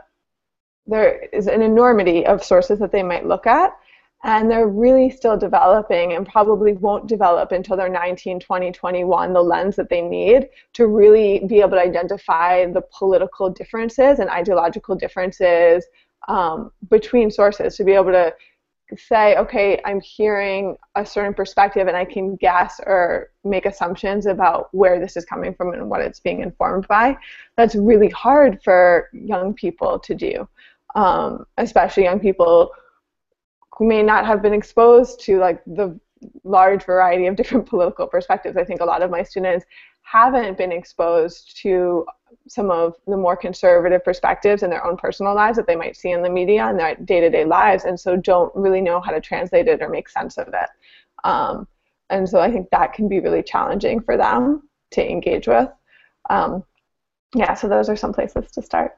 [0.87, 3.73] there is an enormity of sources that they might look at
[4.25, 9.41] and they're really still developing and probably won't develop until they're 19 20 21 the
[9.41, 14.95] lens that they need to really be able to identify the political differences and ideological
[14.95, 15.85] differences
[16.27, 18.33] um, between sources to be able to
[18.97, 24.69] say, okay, I'm hearing a certain perspective and I can guess or make assumptions about
[24.73, 27.17] where this is coming from and what it's being informed by,
[27.57, 30.47] that's really hard for young people to do,
[30.93, 32.71] um, especially young people
[33.79, 35.99] may not have been exposed to like the
[36.43, 38.57] large variety of different political perspectives.
[38.57, 39.65] I think a lot of my students
[40.01, 42.05] haven't been exposed to
[42.47, 46.11] some of the more conservative perspectives in their own personal lives that they might see
[46.11, 49.67] in the media in their day-to-day lives and so don't really know how to translate
[49.67, 50.69] it or make sense of it.
[51.23, 51.67] Um,
[52.11, 55.69] and so i think that can be really challenging for them to engage with.
[56.29, 56.63] Um,
[57.33, 58.97] yeah so those are some places to start.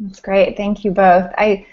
[0.00, 0.56] That's great.
[0.56, 1.30] Thank you both.
[1.38, 1.66] I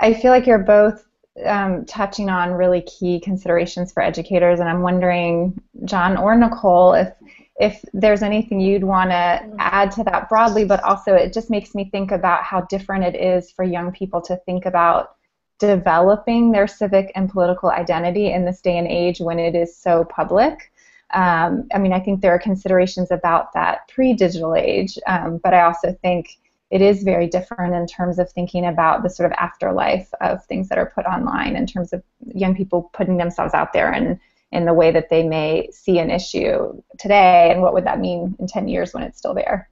[0.00, 1.07] i feel like you're both
[1.46, 7.12] um, touching on really key considerations for educators and i'm wondering john or nicole if
[7.58, 11.74] if there's anything you'd want to add to that broadly, but also it just makes
[11.74, 15.16] me think about how different it is for young people to think about
[15.58, 20.04] developing their civic and political identity in this day and age when it is so
[20.04, 20.72] public.
[21.12, 25.52] Um, I mean, I think there are considerations about that pre digital age, um, but
[25.52, 26.38] I also think
[26.70, 30.68] it is very different in terms of thinking about the sort of afterlife of things
[30.68, 32.02] that are put online in terms of
[32.34, 34.18] young people putting themselves out there and
[34.52, 38.34] in the way that they may see an issue today, and what would that mean
[38.38, 39.68] in 10 years when it's still there?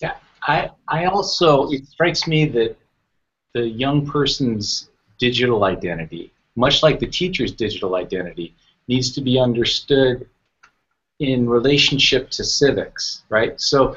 [0.00, 2.76] Yeah, I, I also, it strikes me that
[3.52, 8.54] the young person's digital identity, much like the teacher's digital identity,
[8.88, 10.26] needs to be understood
[11.18, 13.60] in relationship to civics, right?
[13.60, 13.96] So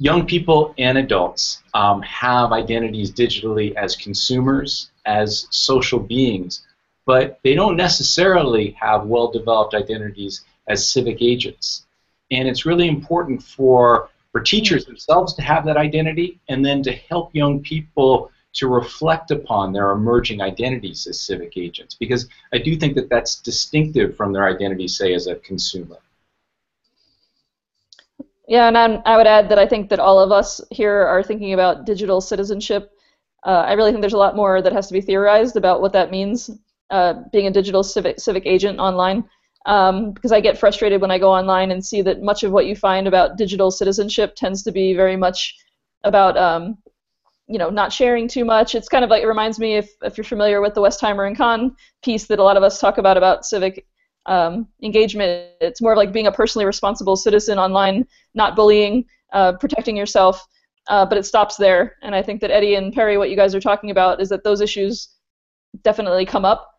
[0.00, 6.66] young people and adults um, have identities digitally as consumers, as social beings,
[7.04, 11.86] but they don't necessarily have well-developed identities as civic agents.
[12.30, 16.92] And it's really important for, for teachers themselves to have that identity and then to
[16.92, 22.74] help young people to reflect upon their emerging identities as civic agents because I do
[22.74, 25.98] think that that's distinctive from their identity, say, as a consumer.
[28.50, 31.22] Yeah, and I'm, i would add that I think that all of us here are
[31.22, 32.90] thinking about digital citizenship.
[33.46, 35.92] Uh, I really think there's a lot more that has to be theorized about what
[35.92, 36.50] that means
[36.90, 39.22] uh, being a digital civic civic agent online
[39.66, 42.66] um, because I get frustrated when I go online and see that much of what
[42.66, 45.56] you find about digital citizenship tends to be very much
[46.02, 46.76] about um,
[47.46, 48.74] you know not sharing too much.
[48.74, 51.36] It's kind of like it reminds me if if you're familiar with the Westheimer and
[51.38, 53.86] Kahne piece that a lot of us talk about about civic
[54.26, 55.50] um, engagement.
[55.60, 60.46] It's more of like being a personally responsible citizen online, not bullying, uh, protecting yourself.
[60.88, 61.96] Uh, but it stops there.
[62.02, 64.42] And I think that Eddie and Perry, what you guys are talking about is that
[64.42, 65.10] those issues
[65.82, 66.70] definitely come up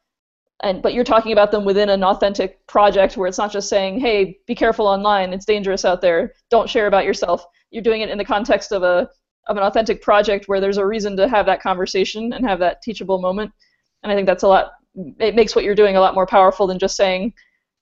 [0.62, 4.00] and but you're talking about them within an authentic project where it's not just saying
[4.00, 8.10] hey be careful online it's dangerous out there don't share about yourself you're doing it
[8.10, 9.10] in the context of a
[9.48, 12.82] of an authentic project where there's a reason to have that conversation and have that
[12.82, 13.52] teachable moment
[14.04, 16.68] and i think that's a lot it makes what you're doing a lot more powerful
[16.68, 17.34] than just saying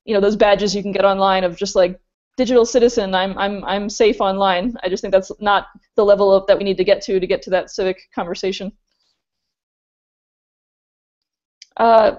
[0.05, 1.99] you know those badges you can get online of just like
[2.37, 6.45] digital citizen i'm i'm i'm safe online i just think that's not the level of
[6.47, 8.71] that we need to get to to get to that civic conversation
[11.79, 12.17] uh,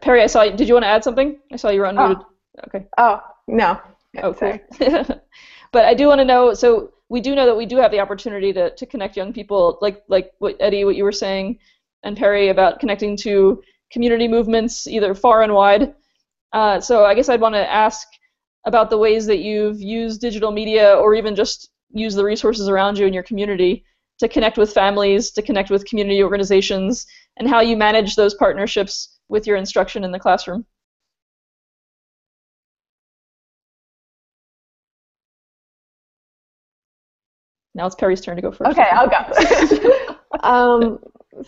[0.00, 0.42] Perry, I saw.
[0.42, 1.38] You, did you want to add something?
[1.52, 2.20] I saw you were unmuted.
[2.20, 2.26] Oh.
[2.66, 2.86] Okay.
[2.98, 3.80] Oh no.
[4.22, 4.58] Oh, cool.
[5.72, 6.54] but I do want to know.
[6.54, 9.78] So we do know that we do have the opportunity to, to connect young people,
[9.82, 11.58] like like what Eddie, what you were saying,
[12.04, 13.62] and Perry about connecting to
[13.94, 15.94] community movements, either far and wide.
[16.52, 18.06] Uh, so I guess I'd want to ask
[18.66, 22.98] about the ways that you've used digital media, or even just use the resources around
[22.98, 23.84] you in your community
[24.18, 29.18] to connect with families, to connect with community organizations, and how you manage those partnerships
[29.28, 30.66] with your instruction in the classroom?
[37.76, 38.70] Now it's Perry's turn to go first.
[38.70, 40.16] Okay, I'll go.
[40.40, 40.98] um,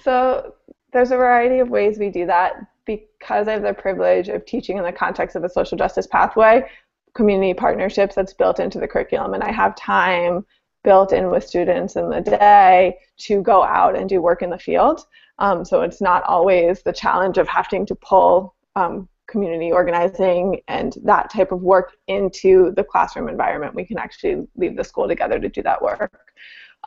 [0.03, 0.55] so
[0.97, 2.55] there's a variety of ways we do that.
[2.87, 6.71] Because I have the privilege of teaching in the context of a social justice pathway,
[7.15, 10.47] community partnerships that's built into the curriculum, and I have time
[10.85, 14.59] built in with students in the day to go out and do work in the
[14.59, 15.05] field.
[15.39, 20.97] Um, so it's not always the challenge of having to pull um, community organizing and
[21.03, 23.75] that type of work into the classroom environment.
[23.75, 26.21] We can actually leave the school together to do that work.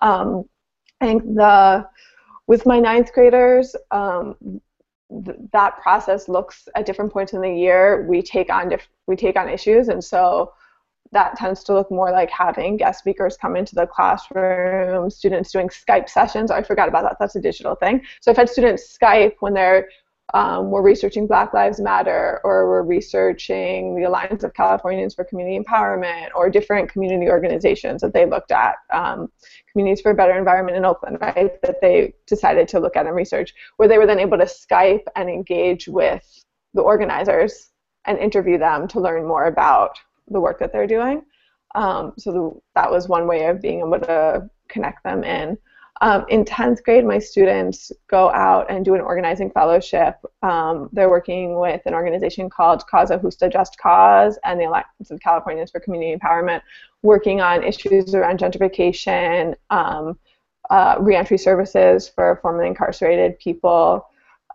[0.01, 0.45] Um,
[1.01, 1.85] I think the
[2.49, 4.35] with my ninth graders, um,
[5.25, 7.81] th that process looks at different points in the year.
[8.13, 8.65] We take on
[9.09, 10.23] we take on issues, and so
[11.11, 15.69] that tends to look more like having guest speakers come into the classroom, students doing
[15.69, 16.49] Skype sessions.
[16.49, 17.17] Oh, I forgot about that.
[17.19, 17.95] That's a digital thing.
[18.21, 19.87] So I've had students Skype when they're
[20.33, 25.59] um, were researching Black Lives Matter or we're researching the Alliance of Californians for Community
[25.59, 29.31] Empowerment or different community organizations that they looked at, um,
[29.71, 33.15] Communities for a Better Environment in Oakland, right, that they decided to look at and
[33.15, 37.71] research, where they were then able to Skype and engage with the organizers
[38.05, 41.23] and interview them to learn more about the work that they're doing.
[41.75, 45.57] Um, so the, that was one way of being able to connect them in.
[46.01, 50.15] Um, in 10th grade, my students go out and do an organizing fellowship.
[50.41, 55.19] Um, they're working with an organization called Causa Justa Just Cause and the Alliance of
[55.19, 56.61] Californians for Community Empowerment,
[57.01, 60.17] working on issues around gentrification, um,
[60.69, 64.07] uh, reentry services for formerly incarcerated people,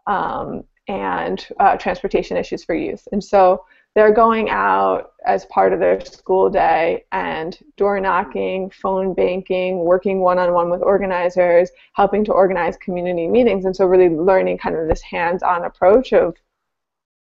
[0.07, 3.07] um, and uh, transportation issues for youth.
[3.13, 9.15] And so they're going out as part of their school day and door knocking, phone
[9.15, 13.65] banking, working one on one with organizers, helping to organize community meetings.
[13.65, 16.35] And so, really learning kind of this hands on approach of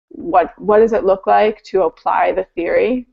[0.09, 3.07] what, what does it look like to apply the theory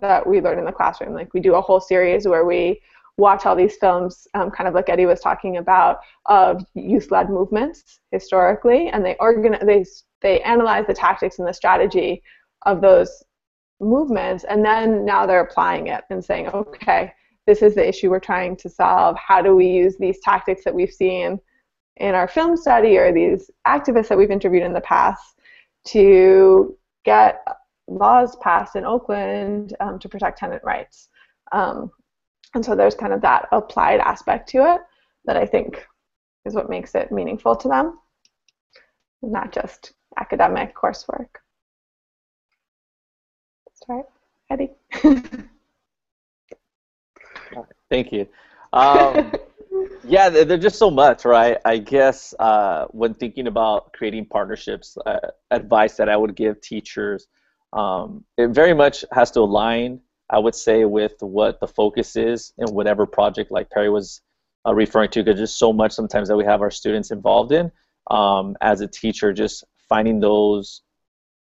[0.00, 1.14] that we learn in the classroom.
[1.14, 2.80] Like, we do a whole series where we
[3.18, 8.00] watch all these films, um, kind of like Eddie was talking about, of youth-led movements
[8.10, 9.84] historically, and they organize, they
[10.22, 12.22] they analyze the tactics and the strategy
[12.66, 13.22] of those
[13.80, 17.12] movements, and then now they're applying it and saying, okay,
[17.46, 19.16] this is the issue we're trying to solve.
[19.16, 21.38] How do we use these tactics that we've seen
[21.96, 25.38] in our film study or these activists that we've interviewed in the past
[25.88, 27.42] to get
[27.88, 31.08] laws passed in Oakland um, to protect tenant rights?
[31.52, 31.90] Um,
[32.54, 34.80] and so there's kind of that applied aspect to it
[35.24, 35.86] that I think
[36.44, 37.98] is what makes it meaningful to them,
[39.22, 41.28] not just academic coursework.
[43.86, 44.02] Sorry,
[44.50, 44.70] Eddie.
[47.90, 48.28] Thank you.
[48.72, 49.32] Um,
[50.04, 51.58] yeah, there's just so much, right?
[51.64, 57.26] I guess uh, when thinking about creating partnerships, uh, advice that I would give teachers,
[57.72, 62.52] um, it very much has to align, I would say, with what the focus is
[62.58, 64.20] in whatever project, like Perry was
[64.66, 67.72] uh, referring to, because there's so much sometimes that we have our students involved in.
[68.10, 70.82] Um, as a teacher, just finding those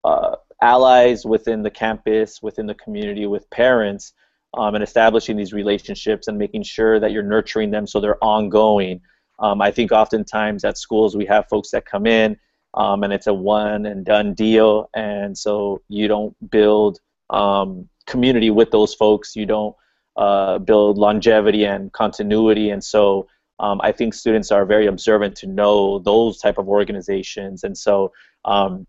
[0.03, 4.13] uh, allies within the campus, within the community, with parents,
[4.53, 9.01] um, and establishing these relationships and making sure that you're nurturing them so they're ongoing.
[9.39, 12.37] Um, I think oftentimes at schools we have folks that come in
[12.75, 18.49] um, and it's a one and done deal, and so you don't build um, community
[18.49, 19.35] with those folks.
[19.35, 19.75] You don't
[20.15, 23.27] uh, build longevity and continuity, and so
[23.59, 28.11] um, I think students are very observant to know those type of organizations, and so
[28.45, 28.87] um,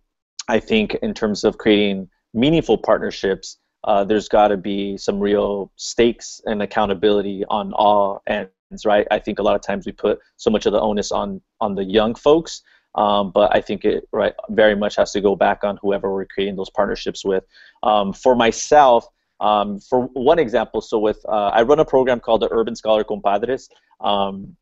[0.48, 5.72] I think in terms of creating meaningful partnerships, uh, there's got to be some real
[5.76, 9.06] stakes and accountability on all ends, right?
[9.10, 11.74] I think a lot of times we put so much of the onus on on
[11.74, 12.62] the young folks,
[12.94, 16.26] um, but I think it right very much has to go back on whoever we're
[16.26, 17.44] creating those partnerships with.
[17.82, 19.06] Um, for myself,
[19.40, 23.02] um, for one example, so with uh, I run a program called the Urban Scholar
[23.02, 23.68] Compadres.
[24.00, 24.56] Um,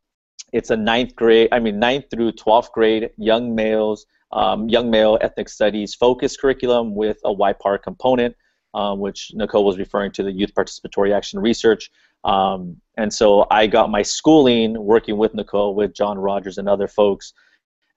[0.52, 5.18] it's a ninth grade, I mean ninth through twelfth grade young males um, young male
[5.20, 8.36] ethnic studies focused curriculum with a YPAR component,
[8.74, 11.90] um, which Nicole was referring to the Youth Participatory Action Research.
[12.22, 16.86] Um, and so I got my schooling working with Nicole, with John Rogers and other
[16.86, 17.32] folks.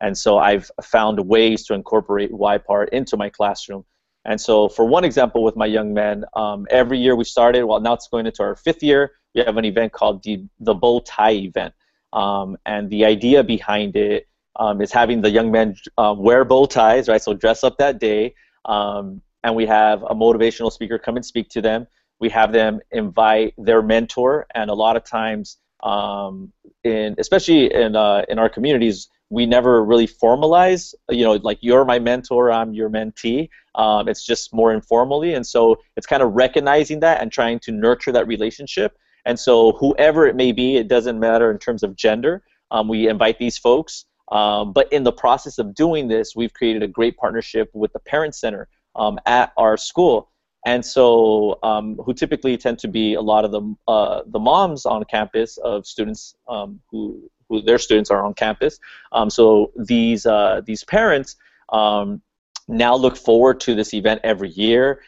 [0.01, 3.85] And so I've found ways to incorporate YPAR into my classroom.
[4.25, 7.81] And so for one example with my young men, um, every year we started, well
[7.81, 11.01] now it's going into our fifth year, we have an event called the, the Bow
[11.01, 11.73] Tie event.
[12.13, 16.65] Um, and the idea behind it um, is having the young men um, wear bow
[16.65, 17.21] ties, right?
[17.21, 21.49] So dress up that day, um, and we have a motivational speaker come and speak
[21.49, 21.87] to them.
[22.19, 27.95] We have them invite their mentor, and a lot of times, um, in especially in
[27.95, 30.93] uh, in our communities, we never really formalize.
[31.09, 33.49] You know, like you're my mentor, I'm your mentee.
[33.75, 37.71] Um, it's just more informally, and so it's kind of recognizing that and trying to
[37.71, 38.95] nurture that relationship.
[39.25, 42.43] And so, whoever it may be, it doesn't matter in terms of gender.
[42.71, 44.05] Um, we invite these folks.
[44.31, 47.99] Um, but in the process of doing this, we've created a great partnership with the
[47.99, 50.29] Parent Center um, at our school.
[50.65, 54.85] And so, um, who typically tend to be a lot of the, uh, the moms
[54.85, 58.79] on campus of students um, who, who their students are on campus.
[59.11, 61.35] Um, so these, uh, these parents
[61.69, 62.21] um,
[62.69, 65.01] now look forward to this event every year.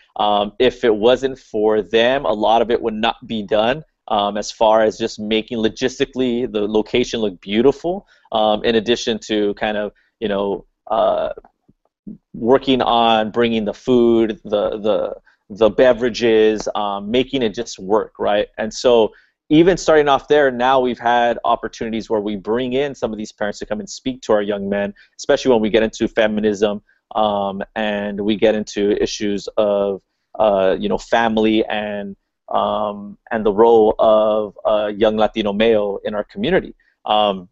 [0.59, 4.51] if it wasn't for them, a lot of it would not be done um, as
[4.51, 9.91] far as just making logistically the location look beautiful, um, in addition to kind of
[10.20, 11.30] you know uh,
[12.34, 15.16] working on bringing the food, the the
[15.49, 18.47] the beverages, um, making it just work, right?
[18.58, 19.14] And so
[19.49, 23.32] even starting off there, now we've had opportunities where we bring in some of these
[23.32, 26.82] parents to come and speak to our young men, especially when we get into feminism
[27.16, 30.01] um, and we get into issues of
[30.39, 32.16] uh, you know family and
[32.50, 36.76] um, and the role of a young Latino male in our community.
[37.06, 37.50] Um,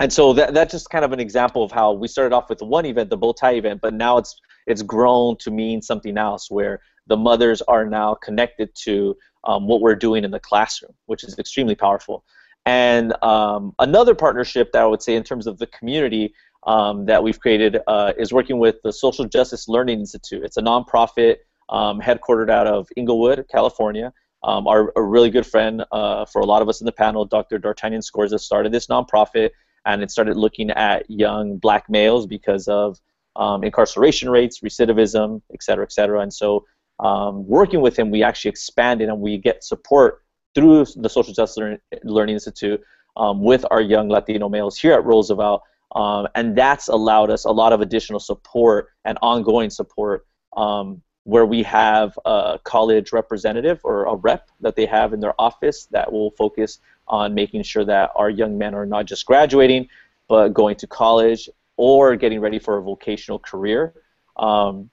[0.00, 2.60] and so that, that's just kind of an example of how we started off with
[2.62, 4.34] one event, the bow tie event, but now it's
[4.66, 9.14] it's grown to mean something else, where the mothers are now connected to
[9.44, 12.24] um, what we're doing in the classroom, which is extremely powerful.
[12.66, 16.34] And um, another partnership that I would say in terms of the community
[16.66, 20.42] um, that we've created uh, is working with the Social Justice Learning Institute.
[20.44, 21.36] It's a nonprofit
[21.68, 24.12] um, headquartered out of Inglewood, California.
[24.44, 27.24] Um, our a really good friend uh, for a lot of us in the panel,
[27.24, 27.58] Dr.
[27.58, 29.50] D'Artagnan Scorza, started this nonprofit
[29.86, 32.98] and it started looking at young black males because of
[33.36, 36.20] um, incarceration rates, recidivism, et cetera, et cetera.
[36.20, 36.64] And so
[37.00, 40.22] um, working with him, we actually expanded and we get support
[40.54, 42.80] through the Social Justice Learning Institute
[43.16, 45.62] um, with our young Latino males here at Roosevelt.
[45.96, 50.26] Um, and that's allowed us a lot of additional support and ongoing support
[50.56, 55.38] um, where we have a college representative or a rep that they have in their
[55.40, 59.88] office that will focus on making sure that our young men are not just graduating,
[60.28, 63.94] but going to college or getting ready for a vocational career.
[64.36, 64.90] Um,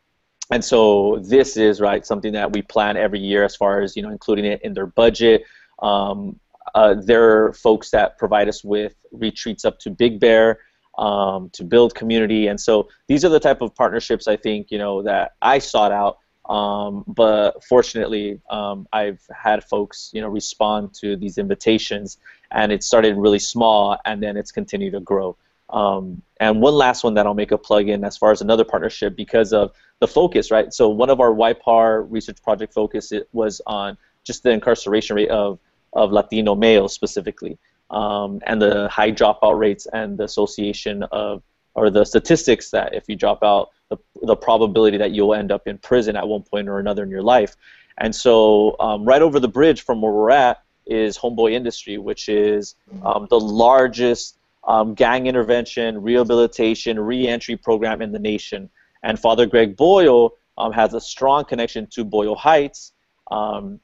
[0.52, 4.04] and so this is right something that we plan every year as far as you
[4.04, 5.44] know including it in their budget.
[5.82, 6.40] Um,
[6.76, 10.60] uh, there are folks that provide us with retreats up to Big Bear
[11.02, 14.78] um, to build community, and so these are the type of partnerships I think you
[14.78, 16.18] know that I sought out
[16.52, 22.18] um, but fortunately, um, I've had folks, you know, respond to these invitations,
[22.52, 25.38] and it started really small, and then it's continued to grow.
[25.70, 28.66] Um, and one last one that I'll make a plug in as far as another
[28.66, 30.74] partnership because of the focus, right?
[30.74, 35.30] So one of our YPAR research project focus it was on just the incarceration rate
[35.30, 35.60] of,
[35.94, 37.58] of Latino males specifically,
[37.92, 41.44] um, and the high dropout rates and the association of,
[41.76, 45.68] or the statistics that if you drop out, the, the probability that you'll end up
[45.68, 47.56] in prison at one point or another in your life.
[47.98, 52.30] And so, um, right over the bridge from where we're at is Homeboy Industry, which
[52.30, 58.70] is um, the largest um, gang intervention, rehabilitation, reentry program in the nation.
[59.04, 62.94] And Father Greg Boyle um, has a strong connection to Boyle Heights.
[63.30, 63.80] Um,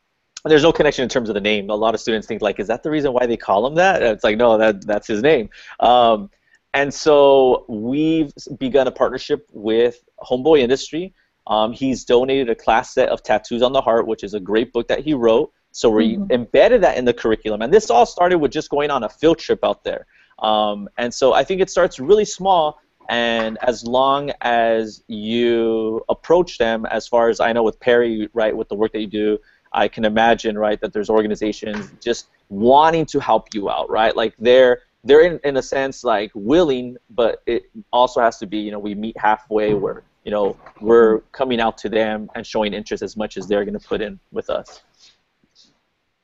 [0.48, 1.70] there's no connection in terms of the name.
[1.70, 4.02] A lot of students think like, is that the reason why they call him that?
[4.02, 5.50] It's like, no, that that's his name.
[5.80, 6.30] Um,
[6.74, 11.14] and so we've begun a partnership with Homeboy Industry.
[11.48, 14.74] Um, he's donated a class set of Tattoos on the Heart, which is a great
[14.74, 15.52] book that he wrote.
[15.72, 16.32] So we mm-hmm.
[16.32, 17.62] embedded that in the curriculum.
[17.62, 20.06] And this all started with just going on a field trip out there.
[20.40, 22.80] Um, and so I think it starts really small.
[23.10, 28.56] And as long as you approach them, as far as I know with Perry, right,
[28.56, 29.40] with the work that you do,
[29.72, 34.16] I can imagine, right, that there's organizations just wanting to help you out, right?
[34.16, 38.58] Like they're they're in, in a sense like willing, but it also has to be
[38.58, 42.74] you know we meet halfway where you know we're coming out to them and showing
[42.74, 44.82] interest as much as they're going to put in with us.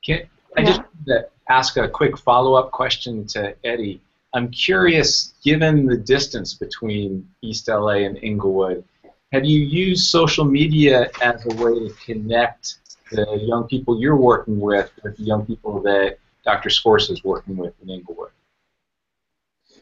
[0.04, 0.24] Can
[0.58, 0.82] I just
[1.50, 4.02] ask a quick follow-up question to Eddie?
[4.34, 8.84] I'm curious, given the distance between East LA and Inglewood,
[9.32, 12.80] have you used social media as a way to connect
[13.12, 16.70] the young people you're working with with the young people that Dr.
[16.70, 18.32] Scorza is working with in Inglewood?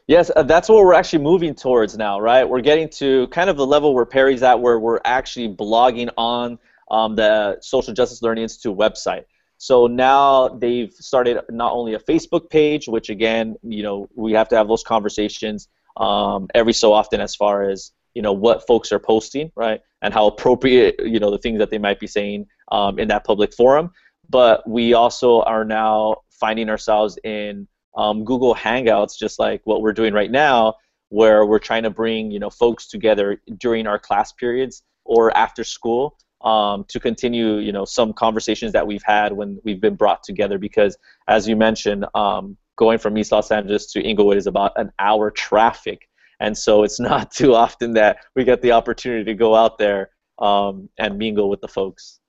[0.08, 2.44] Yes, uh, that's what we're actually moving towards now, right?
[2.44, 6.60] We're getting to kind of the level where Perry's at, where we're actually blogging on
[6.90, 9.24] um, the Social Justice Learning Institute website.
[9.58, 14.50] So now they've started not only a Facebook page, which again, you know, we have
[14.50, 15.68] to have those conversations
[15.98, 20.14] um, every so often as far as you know what folks are posting, right, and
[20.14, 23.54] how appropriate you know the things that they might be saying um, in that public
[23.54, 23.92] forum.
[24.30, 29.94] But we also are now finding ourselves in um, Google Hangouts, just like what we're
[29.94, 30.76] doing right now,
[31.10, 35.64] where we're trying to bring you know folks together during our class periods or after
[35.64, 40.24] school um, to continue you know some conversations that we've had when we've been brought
[40.24, 40.58] together.
[40.58, 40.98] Because
[41.28, 45.30] as you mentioned, um, going from East Los Angeles to Inglewood is about an hour
[45.30, 46.08] traffic,
[46.42, 50.10] and so it's not too often that we get the opportunity to go out there
[50.40, 52.20] um, and mingle with the folks.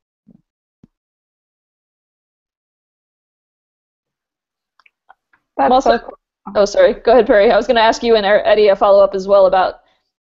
[5.56, 6.18] That's also, so cool.
[6.54, 6.94] oh, sorry.
[6.94, 7.50] Go ahead, Perry.
[7.50, 9.80] I was going to ask you and Eddie a follow up as well about,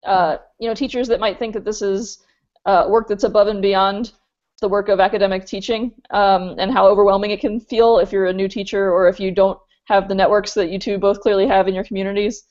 [0.05, 2.25] uh, you know, teachers that might think that this is
[2.67, 4.13] uh, work that's above and beyond
[4.61, 8.33] the work of academic teaching, um, and how overwhelming it can feel if you're a
[8.33, 11.69] new teacher or if you don't have the networks that you two both clearly have
[11.69, 12.45] in your communities,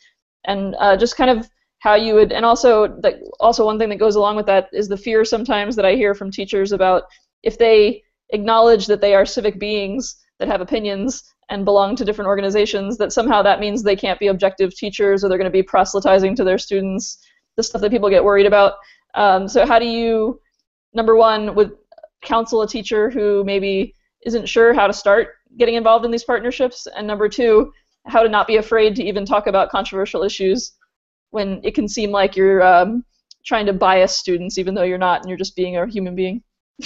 [0.45, 3.99] and uh, just kind of how you would, and also that also one thing that
[3.99, 7.03] goes along with that is the fear sometimes that I hear from teachers about
[7.43, 12.27] if they acknowledge that they are civic beings that have opinions and belong to different
[12.27, 15.63] organizations, that somehow that means they can't be objective teachers or they're going to be
[15.63, 17.19] proselytizing to their students,
[17.55, 18.73] the stuff that people get worried about.
[19.15, 20.41] Um, so how do you,
[20.93, 21.71] number one, would
[22.21, 26.87] counsel a teacher who maybe isn't sure how to start getting involved in these partnerships?
[26.95, 27.71] And number two,
[28.07, 30.73] how to not be afraid to even talk about controversial issues
[31.31, 33.03] when it can seem like you're um,
[33.45, 36.41] trying to bias students even though you're not and you're just being a human being?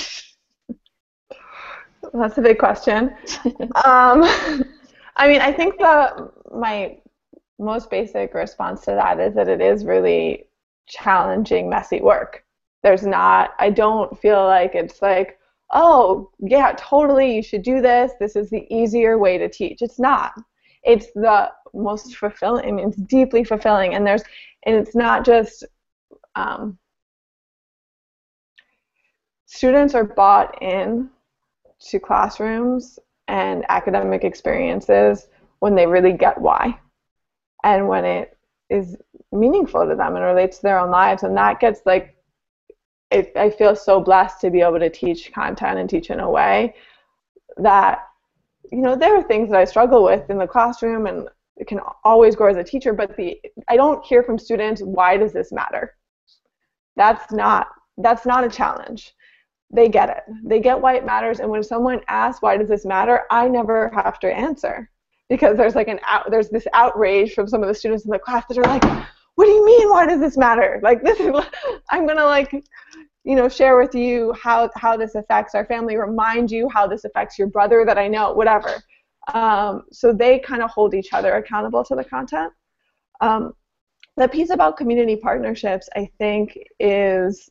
[2.13, 3.15] That's a big question.
[3.85, 4.23] um,
[5.15, 6.97] I mean, I think the my
[7.59, 10.45] most basic response to that is that it is really
[10.87, 12.43] challenging, messy work.
[12.83, 13.51] There's not.
[13.59, 15.37] I don't feel like it's like,
[15.71, 18.13] oh yeah, totally, you should do this.
[18.19, 19.81] This is the easier way to teach.
[19.81, 20.33] It's not.
[20.83, 22.65] It's the most fulfilling.
[22.65, 24.23] I mean, it's deeply fulfilling, and there's,
[24.63, 25.65] and it's not just.
[26.35, 26.77] Um,
[29.45, 31.09] students are bought in
[31.79, 35.27] to classrooms and academic experiences
[35.59, 36.79] when they really get why
[37.63, 38.37] and when it
[38.69, 38.95] is
[39.31, 42.15] meaningful to them and relates to their own lives and that gets like
[43.11, 46.29] it, i feel so blessed to be able to teach content and teach in a
[46.29, 46.73] way
[47.57, 47.99] that
[48.71, 51.79] you know there are things that i struggle with in the classroom and it can
[52.03, 55.51] always grow as a teacher but the i don't hear from students why does this
[55.51, 55.95] matter
[56.95, 57.67] that's not
[57.97, 59.13] that's not a challenge
[59.73, 60.23] they get it.
[60.43, 61.39] They get why it matters.
[61.39, 63.21] And when someone asks, why does this matter?
[63.31, 64.89] I never have to answer
[65.29, 68.19] because there's like an out, there's this outrage from some of the students in the
[68.19, 68.83] class that are like,
[69.35, 69.89] what do you mean?
[69.89, 70.79] Why does this matter?
[70.83, 71.33] Like this is,
[71.89, 72.51] I'm gonna like,
[73.23, 77.05] you know, share with you how how this affects our family, remind you how this
[77.05, 78.81] affects your brother that I know, whatever.
[79.33, 82.51] Um, so they kind of hold each other accountable to the content.
[83.21, 83.53] Um,
[84.17, 87.49] the piece about community partnerships, I think, is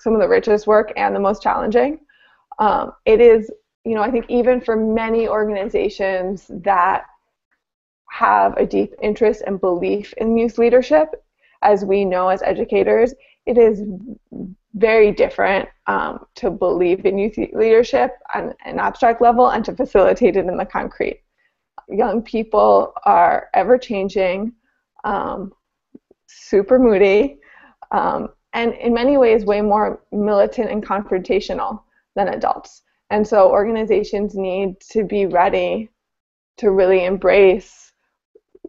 [0.00, 2.00] some of the richest work and the most challenging.
[2.58, 3.50] Um, it is,
[3.84, 7.04] you know, I think even for many organizations that
[8.10, 11.22] have a deep interest and belief in youth leadership,
[11.62, 13.14] as we know as educators,
[13.46, 13.82] it is
[14.74, 20.36] very different um, to believe in youth leadership on an abstract level and to facilitate
[20.36, 21.22] it in the concrete.
[21.88, 24.52] Young people are ever changing,
[25.04, 25.52] um,
[26.26, 27.38] super moody,
[27.90, 31.80] um, and in many ways way more militant and confrontational
[32.14, 32.82] than adults.
[33.10, 35.88] And so organizations need to be ready
[36.58, 37.87] to really embrace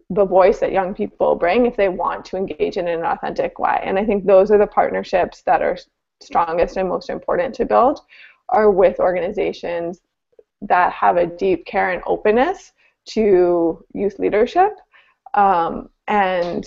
[0.09, 3.79] the voice that young people bring if they want to engage in an authentic way.
[3.83, 5.77] And I think those are the partnerships that are
[6.21, 8.01] strongest and most important to build
[8.49, 10.01] are with organizations
[10.61, 12.73] that have a deep care and openness
[13.05, 14.71] to youth leadership
[15.33, 16.65] um, and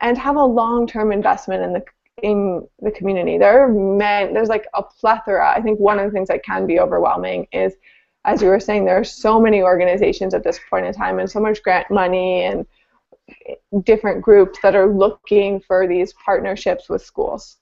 [0.00, 1.84] and have a long-term investment in the
[2.22, 3.38] in the community.
[3.38, 5.52] There are men, there's like a plethora.
[5.54, 7.74] I think one of the things that can be overwhelming is,
[8.24, 11.30] as you were saying, there are so many organizations at this point in time and
[11.30, 12.66] so much grant money and
[13.82, 17.56] different groups that are looking for these partnerships with schools.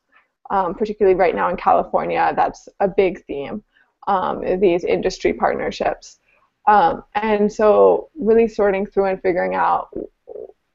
[0.49, 3.65] Um, particularly right now in California, that's a big theme,
[4.07, 6.21] um, these industry partnerships.
[6.69, 9.89] Um, and so really sorting through and figuring out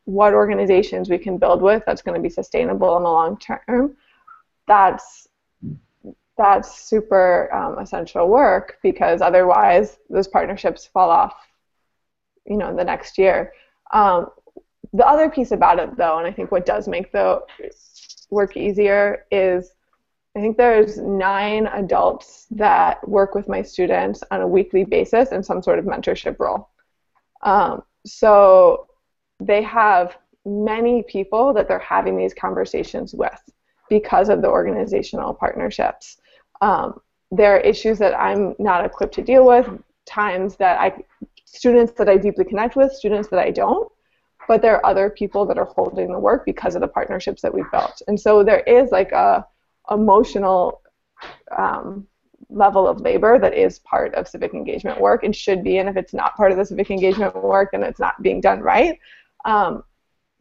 [0.06, 3.96] what organizations we can build with that's going to be sustainable in the long term,
[4.68, 5.28] that's
[6.38, 11.36] that's super um, essential work because otherwise those partnerships fall off,
[12.46, 13.54] you know, the next year.
[13.94, 14.28] Um,
[14.94, 17.42] the other piece about it, though, and I think what does make the
[18.30, 19.74] work easier is
[20.36, 25.44] I think there's nine adults that work with my students on a weekly basis in
[25.44, 26.70] some sort of mentorship role.
[27.44, 28.88] Um, so
[29.42, 33.42] they have many people that they're having these conversations with
[33.90, 36.18] because of the organizational partnerships.
[36.62, 39.68] Um, there are issues that I'm not equipped to deal with,
[40.06, 40.94] times that I,
[41.46, 43.92] students that I deeply connect with, students that I don't,
[44.52, 47.54] but there are other people that are holding the work because of the partnerships that
[47.54, 48.02] we've built.
[48.10, 49.48] And so there is like a
[49.90, 50.82] emotional
[51.58, 52.06] um,
[52.50, 55.96] level of labor that is part of civic engagement work and should be, and if
[55.96, 59.00] it's not part of the civic engagement work, then it's not being done right.
[59.46, 59.86] Um,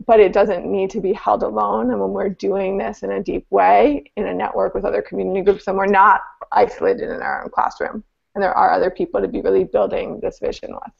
[0.08, 1.92] but it doesn't need to be held alone.
[1.92, 5.42] And when we're doing this in a deep way, in a network with other community
[5.42, 8.02] groups, and we're not isolated in our own classroom,
[8.34, 10.94] and there are other people to be really building this vision with.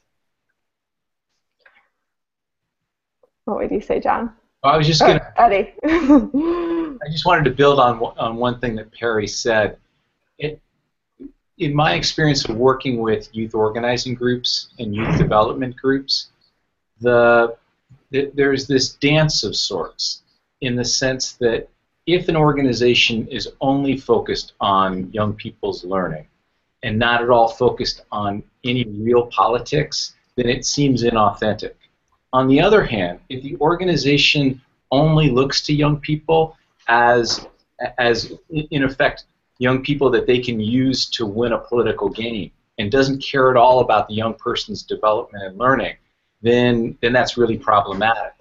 [3.51, 4.33] What would you say, John?
[4.63, 5.33] Well, I was just gonna.
[5.37, 5.75] Eddie.
[5.85, 9.77] I just wanted to build on on one thing that Perry said.
[10.39, 10.61] It,
[11.59, 16.29] in my experience of working with youth organizing groups and youth development groups,
[17.01, 17.57] the
[18.11, 20.23] there's this dance of sorts
[20.61, 21.69] in the sense that
[22.07, 26.27] if an organization is only focused on young people's learning,
[26.83, 31.75] and not at all focused on any real politics, then it seems inauthentic.
[32.33, 34.61] On the other hand, if the organization
[34.93, 36.57] only looks to young people
[36.89, 37.47] as,
[37.99, 39.25] as in effect,
[39.59, 43.57] young people that they can use to win a political game and doesn't care at
[43.57, 45.95] all about the young person's development and learning,
[46.41, 48.33] then, then that's really problematic.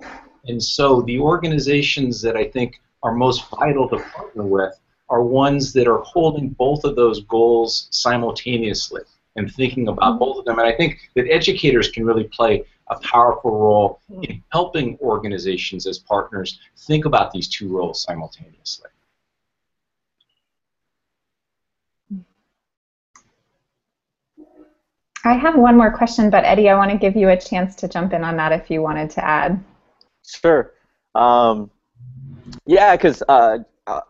[0.45, 4.79] And so the organizations that I think are most vital to partner with
[5.09, 9.01] are ones that are holding both of those goals simultaneously
[9.35, 10.19] and thinking about mm-hmm.
[10.19, 10.59] both of them.
[10.59, 14.23] And I think that educators can really play a powerful role mm-hmm.
[14.23, 18.89] in helping organizations as partners think about these two roles simultaneously.
[25.25, 27.87] I have one more question, but Eddie, I want to give you a chance to
[27.87, 29.61] jump in on that if you wanted to add.
[30.25, 30.71] Sure.
[31.13, 31.69] Um,
[32.65, 33.59] yeah, because uh,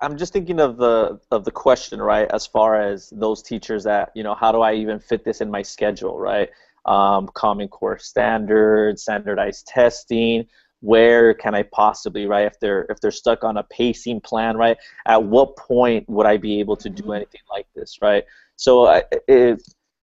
[0.01, 2.29] I'm just thinking of the of the question, right?
[2.31, 5.49] As far as those teachers that you know, how do I even fit this in
[5.49, 6.49] my schedule, right?
[6.85, 10.47] Um, Common Core standards, standardized testing.
[10.81, 12.45] Where can I possibly, right?
[12.45, 14.77] If they're if they're stuck on a pacing plan, right?
[15.05, 17.13] At what point would I be able to do mm-hmm.
[17.13, 18.23] anything like this, right?
[18.55, 19.61] So uh, if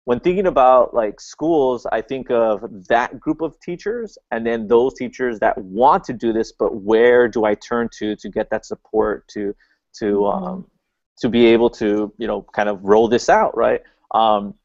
[0.05, 4.95] when thinking about like schools, I think of that group of teachers and then those
[4.95, 8.65] teachers that want to do this, but where do I turn to to get that
[8.65, 9.55] support to
[9.99, 10.45] to mm-hmm.
[10.45, 10.67] um,
[11.19, 13.81] to be able to you know kind of roll this out, right?
[14.11, 14.55] Um,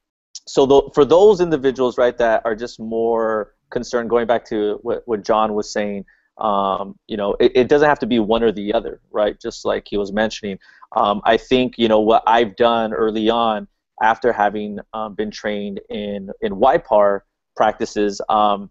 [0.48, 5.02] so th- for those individuals, right, that are just more concerned, going back to what,
[5.06, 6.04] what John was saying,
[6.38, 9.38] um, you know, it, it, doesn't have to be one or the other, right?
[9.40, 10.58] Just like he was mentioning.
[10.96, 13.66] Um, I think you know what I've done early on
[14.00, 17.22] after having um, been trained in in YPAR
[17.56, 18.70] practices, um,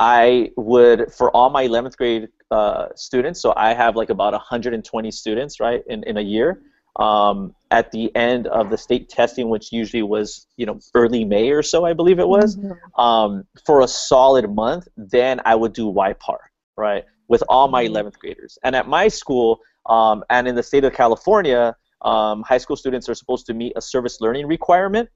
[0.00, 3.40] I would for all my 11th grade uh, students.
[3.40, 6.62] So I have like about 120 students, right, in, in a year.
[6.96, 11.50] Um, at the end of the state testing, which usually was you know early May
[11.50, 13.00] or so, I believe it was, mm-hmm.
[13.00, 16.38] um, for a solid month, then I would do YPAR,
[16.76, 18.20] right, with all my 11th mm-hmm.
[18.20, 18.58] graders.
[18.62, 23.08] And at my school, um, and in the state of California, um, high school students
[23.08, 25.08] are supposed to meet a service learning requirement.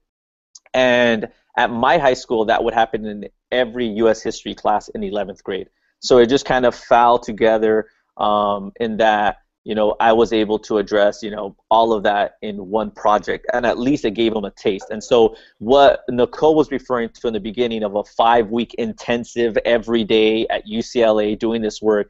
[0.73, 4.21] And at my high school, that would happen in every U.S.
[4.21, 5.69] history class in 11th grade.
[5.99, 9.37] So it just kind of fell together um, in that
[9.69, 13.45] you know I was able to address you know all of that in one project,
[13.53, 14.87] and at least it gave them a taste.
[14.89, 20.03] And so what Nicole was referring to in the beginning of a five-week intensive every
[20.03, 22.09] day at UCLA doing this work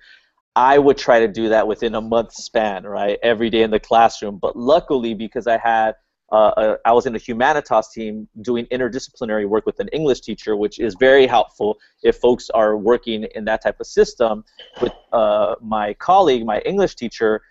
[0.56, 3.18] I would try to do that within a month span, right?
[3.24, 4.40] Every day in the classroom.
[4.40, 5.96] But luckily, because I had
[6.32, 10.56] uh, a, I was in a humanitas team doing interdisciplinary work with an English teacher,
[10.56, 14.44] which is very helpful if folks are working in that type of system.
[14.82, 17.42] With uh, my colleague, my English teacher,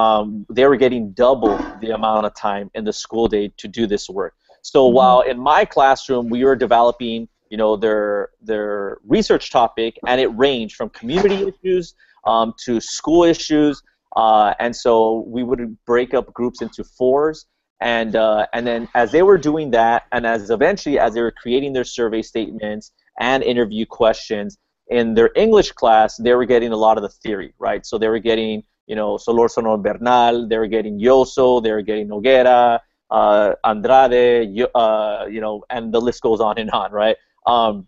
[0.00, 3.86] um, they were getting double the amount of time in the school day to do
[3.86, 4.34] this work.
[4.62, 4.96] So mm-hmm.
[4.96, 8.72] while in my classroom we were developing, you know, their their
[9.16, 11.94] research topic, and it ranged from community issues
[12.32, 13.82] um, to school issues.
[14.16, 17.46] Uh, and so we would break up groups into fours.
[17.80, 21.36] And, uh, and then as they were doing that, and as eventually as they were
[21.42, 24.56] creating their survey statements and interview questions,
[24.88, 27.84] in their English class, they were getting a lot of the theory, right?
[27.84, 32.80] So they were getting, you know, Solórzano Bernal, they're getting Yosso, they're getting Noguera,
[33.10, 37.16] uh, Andrade, uh, you know, and the list goes on and on, right?
[37.46, 37.86] Um,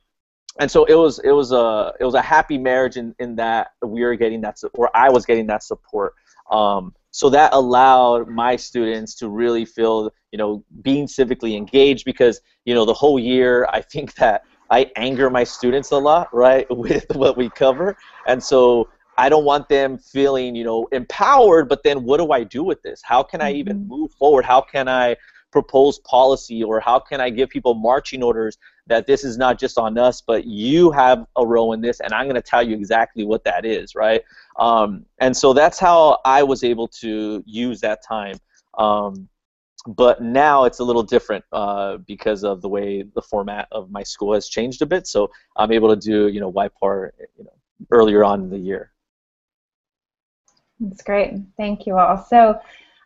[0.58, 3.72] and so it was it was a it was a happy marriage in, in that
[3.84, 6.14] we were getting that or I was getting that support.
[6.50, 12.40] Um, so that allowed my students to really feel you know being civically engaged because
[12.64, 16.66] you know the whole year I think that I anger my students a lot right
[16.84, 18.88] with what we cover and so
[19.18, 22.82] I don't want them feeling you know empowered but then what do I do with
[22.82, 23.88] this how can I even mm-hmm.
[23.88, 25.16] move forward how can I
[25.52, 29.78] propose policy or how can I give people marching orders that this is not just
[29.78, 32.76] on us, but you have a role in this, and I'm going to tell you
[32.76, 34.22] exactly what that is, right?
[34.58, 38.36] Um, and so that's how I was able to use that time.
[38.78, 39.28] Um,
[39.86, 44.02] but now it's a little different uh, because of the way the format of my
[44.02, 45.06] school has changed a bit.
[45.06, 47.52] So I'm able to do, you know, YPAR, you know,
[47.90, 48.92] earlier on in the year.
[50.80, 51.34] That's great.
[51.56, 52.16] Thank you all.
[52.28, 52.58] So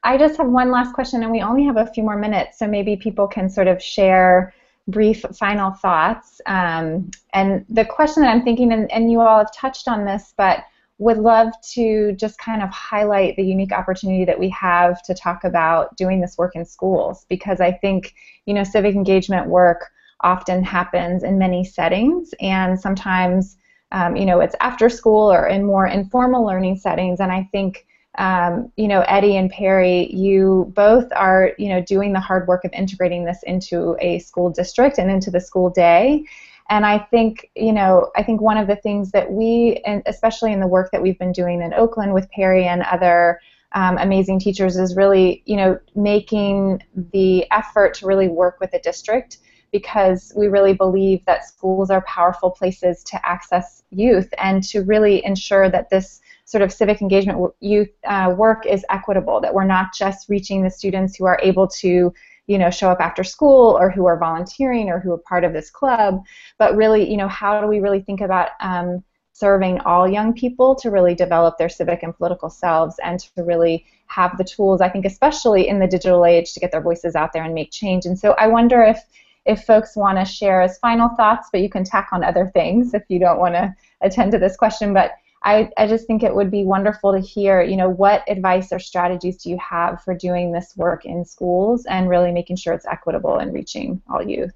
[0.02, 2.66] I just have one last question, and we only have a few more minutes, so
[2.66, 4.54] maybe people can sort of share
[4.88, 6.40] brief final thoughts.
[6.46, 10.34] Um, and the question that I'm thinking, and, and you all have touched on this,
[10.36, 10.64] but
[11.00, 15.44] would love to just kind of highlight the unique opportunity that we have to talk
[15.44, 18.14] about doing this work in schools because I think
[18.44, 19.90] you know civic engagement work
[20.20, 23.56] often happens in many settings and sometimes
[23.92, 27.86] um, you know it's after school or in more informal learning settings and I think
[28.18, 32.64] um, you know, Eddie and Perry, you both are, you know, doing the hard work
[32.64, 36.24] of integrating this into a school district and into the school day.
[36.68, 40.52] And I think, you know, I think one of the things that we, and especially
[40.52, 43.40] in the work that we've been doing in Oakland with Perry and other
[43.72, 46.82] um, amazing teachers, is really, you know, making
[47.12, 49.38] the effort to really work with the district
[49.72, 55.24] because we really believe that schools are powerful places to access youth and to really
[55.24, 59.94] ensure that this sort of civic engagement youth uh, work is equitable, that we're not
[59.94, 62.12] just reaching the students who are able to
[62.50, 65.52] you know show up after school or who are volunteering or who are part of
[65.52, 66.20] this club
[66.58, 70.74] but really you know how do we really think about um, serving all young people
[70.74, 74.88] to really develop their civic and political selves and to really have the tools i
[74.88, 78.04] think especially in the digital age to get their voices out there and make change?
[78.04, 78.98] And so i wonder if
[79.46, 82.94] if folks want to share as final thoughts but you can tack on other things
[82.94, 85.12] if you don't want to attend to this question but
[85.42, 88.78] I, I just think it would be wonderful to hear, you know, what advice or
[88.78, 92.86] strategies do you have for doing this work in schools and really making sure it's
[92.86, 94.52] equitable and reaching all youth?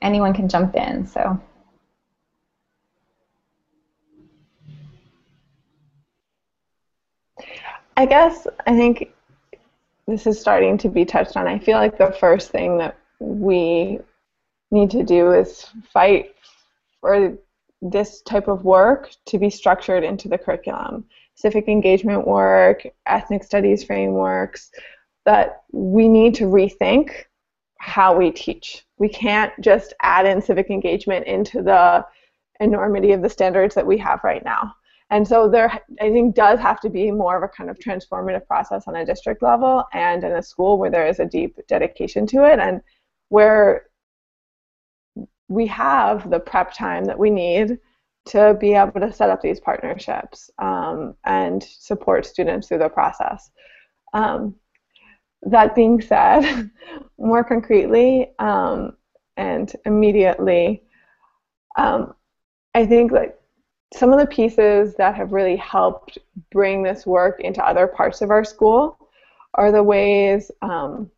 [0.00, 1.40] Anyone can jump in, so.
[7.96, 9.12] I guess I think
[10.08, 11.46] this is starting to be touched on.
[11.46, 13.98] I feel like the first thing that we
[14.70, 16.34] need to do is fight
[17.02, 17.36] for
[17.82, 21.04] this type of work to be structured into the curriculum.
[21.34, 24.70] Civic engagement work, ethnic studies frameworks,
[25.26, 27.24] that we need to rethink
[27.78, 28.86] how we teach.
[28.96, 32.04] We can't just add in civic engagement into the
[32.60, 34.74] enormity of the standards that we have right now.
[35.10, 38.46] And so there, I think, does have to be more of a kind of transformative
[38.46, 42.26] process on a district level and in a school where there is a deep dedication
[42.28, 42.82] to it and
[43.30, 43.86] where
[45.48, 47.78] we have the prep time that we need
[48.26, 53.50] to be able to set up these partnerships um, and support students through the process.
[54.12, 54.54] Um,
[55.42, 56.70] that being said,
[57.18, 58.96] more concretely um,
[59.38, 60.82] and immediately,
[61.76, 62.14] um,
[62.74, 63.37] I think like
[63.94, 66.18] some of the pieces that have really helped
[66.50, 68.98] bring this work into other parts of our school
[69.54, 71.10] are the ways um,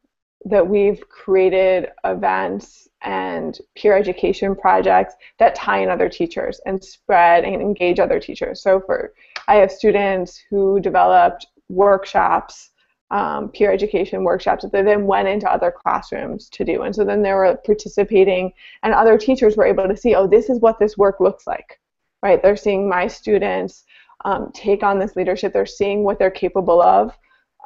[0.45, 7.45] that we've created events and peer education projects that tie in other teachers and spread
[7.45, 8.63] and engage other teachers.
[8.63, 9.15] So for
[9.49, 12.71] I have students who developed workshops,
[13.11, 16.83] um, peer education workshops that they then went into other classrooms to do.
[16.83, 18.53] And so then they were participating
[18.85, 21.80] and other teachers were able to see, oh, this is what this work looks like.
[22.23, 22.43] Right?
[22.43, 23.85] They're seeing my students
[24.25, 25.53] um, take on this leadership.
[25.53, 27.17] They're seeing what they're capable of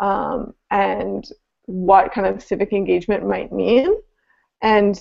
[0.00, 1.28] um, and
[1.66, 3.94] what kind of civic engagement might mean
[4.64, 4.98] and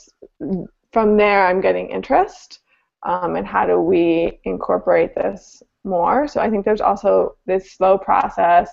[0.92, 2.60] from there I'm getting interest
[3.04, 6.28] um, and how do we incorporate this more.
[6.28, 8.70] So I think there's also this slow process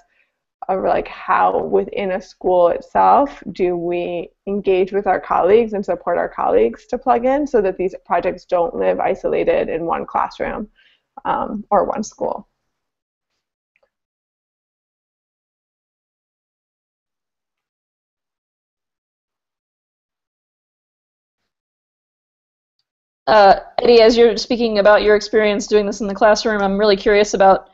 [0.68, 6.18] of like how within a school itself do we engage with our colleagues and support
[6.18, 10.68] our colleagues to plug in so that these projects don't live isolated in one classroom
[11.24, 12.46] um, or one school.
[23.26, 26.96] Uh, Eddie, as you're speaking about your experience doing this in the classroom, I'm really
[26.96, 27.68] curious about.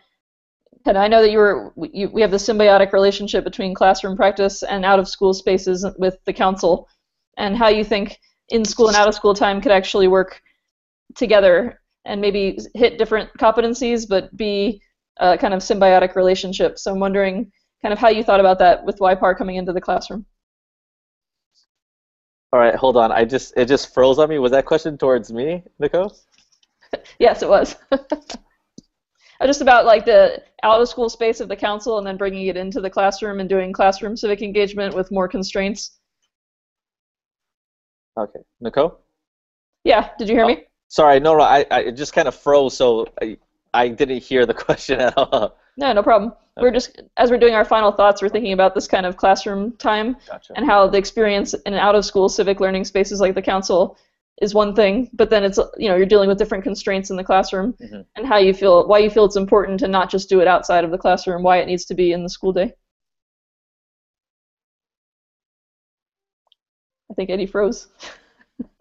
[0.86, 4.62] And I know that you were you, we have the symbiotic relationship between classroom practice
[4.62, 6.88] and out of school spaces with the council,
[7.36, 8.18] and how you think
[8.50, 10.40] in school and out of school time could actually work
[11.16, 14.80] together and maybe hit different competencies, but be
[15.18, 16.78] a kind of symbiotic relationship.
[16.78, 17.50] So I'm wondering
[17.82, 20.24] kind of how you thought about that with YPAR coming into the classroom.
[22.52, 23.10] All right, hold on.
[23.10, 24.38] I just it just froze on me.
[24.38, 26.10] Was that question towards me, Nico?
[27.18, 27.76] yes, it was.
[29.44, 32.56] just about like the out of school space of the council and then bringing it
[32.56, 35.98] into the classroom and doing classroom civic engagement with more constraints.
[38.18, 38.98] Okay, Nico.
[39.84, 40.64] Yeah, did you hear oh, me?
[40.88, 41.42] Sorry, no, no.
[41.42, 43.36] I, I just kind of froze, so I,
[43.74, 45.58] I didn't hear the question at all.
[45.76, 46.30] No, no problem.
[46.30, 46.62] Okay.
[46.62, 49.72] We're just as we're doing our final thoughts, we're thinking about this kind of classroom
[49.72, 50.54] time gotcha.
[50.56, 53.98] and how the experience in out of school civic learning spaces like the council
[54.42, 57.24] is one thing, but then it's you know you're dealing with different constraints in the
[57.24, 58.02] classroom mm-hmm.
[58.16, 60.84] and how you feel why you feel it's important to not just do it outside
[60.84, 62.74] of the classroom, why it needs to be in the school day.
[67.10, 67.88] I think Eddie froze.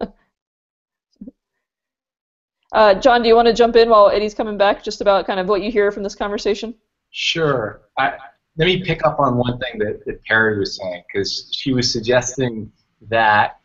[2.72, 5.40] uh, John, do you want to jump in while Eddie's coming back, just about kind
[5.40, 6.74] of what you hear from this conversation?
[7.10, 7.80] Sure.
[7.96, 8.12] I,
[8.58, 11.90] let me pick up on one thing that, that Perry was saying, because she was
[11.90, 12.70] suggesting
[13.08, 13.60] that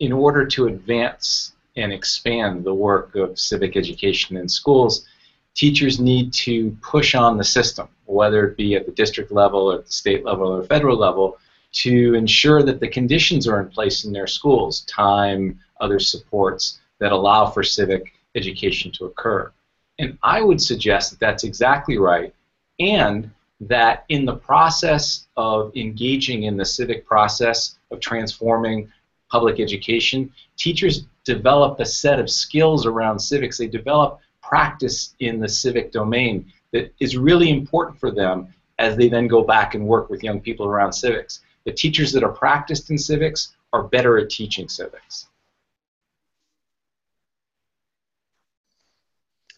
[0.00, 5.06] in order to advance and expand the work of civic education in schools,
[5.54, 9.78] teachers need to push on the system, whether it be at the district level or
[9.78, 11.38] at the state level or federal level,
[11.72, 17.12] to ensure that the conditions are in place in their schools, time, other supports that
[17.12, 19.50] allow for civic education to occur.
[19.98, 22.34] And I would suggest that that's exactly right,
[22.78, 23.30] and
[23.60, 28.92] that in the process of engaging in the civic process of transforming
[29.30, 33.58] public education, teachers develop a set of skills around civics.
[33.58, 39.08] They develop practice in the civic domain that is really important for them as they
[39.08, 41.40] then go back and work with young people around civics.
[41.64, 45.28] The teachers that are practiced in civics are better at teaching civics.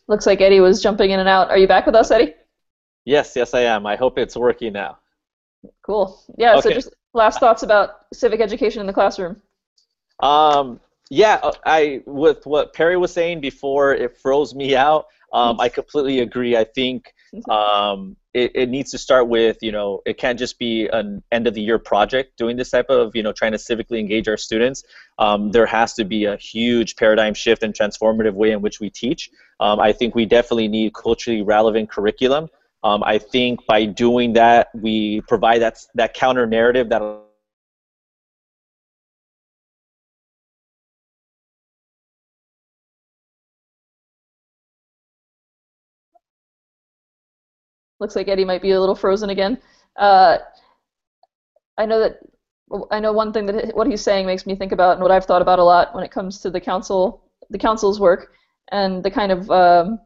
[0.08, 1.50] Looks like Eddie was jumping in and out.
[1.50, 2.34] Are you back with us, Eddie?
[3.04, 3.86] Yes, yes, I am.
[3.86, 4.98] I hope it's working now.
[5.82, 6.22] Cool.
[6.38, 6.52] Yeah.
[6.54, 6.60] Okay.
[6.60, 9.40] So just last thoughts about civic education in the classroom.
[10.20, 15.06] Um, yeah, uh, I with what Perry was saying before, it froze me out.
[15.32, 16.56] Um, I completely agree.
[16.56, 17.12] I think
[17.50, 21.46] um, it, it needs to start with you know it can't just be an end
[21.46, 24.36] of the year project doing this type of you know trying to civically engage our
[24.36, 24.84] students.
[25.18, 28.90] Um, there has to be a huge paradigm shift and transformative way in which we
[28.90, 29.30] teach.
[29.60, 32.48] Um, I think we definitely need culturally relevant curriculum.
[32.82, 37.02] Um, I think by doing that, we provide that that counter narrative that
[47.98, 49.58] Looks like Eddie might be a little frozen again.
[49.96, 50.38] Uh,
[51.78, 52.18] I know that
[52.90, 55.24] I know one thing that what he's saying makes me think about, and what I've
[55.24, 58.32] thought about a lot when it comes to the council, the council's work,
[58.72, 60.00] and the kind of um,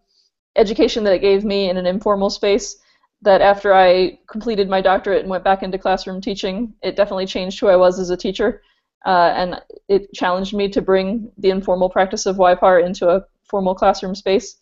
[0.56, 2.76] education that it gave me in an informal space.
[3.22, 7.60] That after I completed my doctorate and went back into classroom teaching, it definitely changed
[7.60, 8.62] who I was as a teacher,
[9.04, 13.74] uh, and it challenged me to bring the informal practice of YPAR into a formal
[13.74, 14.56] classroom space.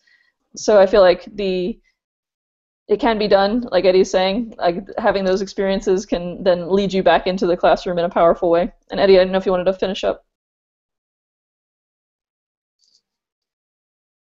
[0.55, 1.79] So I feel like the
[2.89, 4.55] it can be done, like Eddie's saying.
[4.57, 8.49] Like having those experiences can then lead you back into the classroom in a powerful
[8.49, 8.73] way.
[8.91, 10.25] And Eddie, I don't know if you wanted to finish up.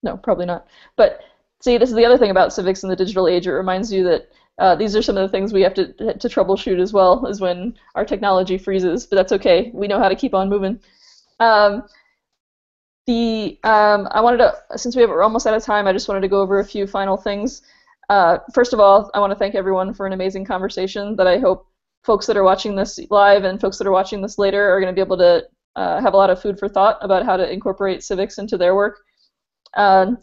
[0.04, 0.68] No, probably not.
[0.96, 1.22] But
[1.62, 3.48] see, this is the other thing about civics in the digital age.
[3.48, 6.28] It reminds you that uh, these are some of the things we have to to
[6.28, 9.06] troubleshoot as well, is when our technology freezes.
[9.06, 9.72] But that's okay.
[9.74, 10.80] We know how to keep on moving.
[11.40, 11.84] Um,
[13.06, 16.08] the um, I wanted to, since we have, we're almost out of time, I just
[16.08, 17.62] wanted to go over a few final things.
[18.10, 21.40] Uh, first of all, I want to thank everyone for an amazing conversation that I
[21.40, 21.68] hope
[22.04, 24.94] folks that are watching this live and folks that are watching this later are going
[24.94, 25.44] to be able to
[25.76, 28.76] uh, have a lot of food for thought about how to incorporate civics into their
[28.76, 29.00] work.
[29.76, 30.18] Um,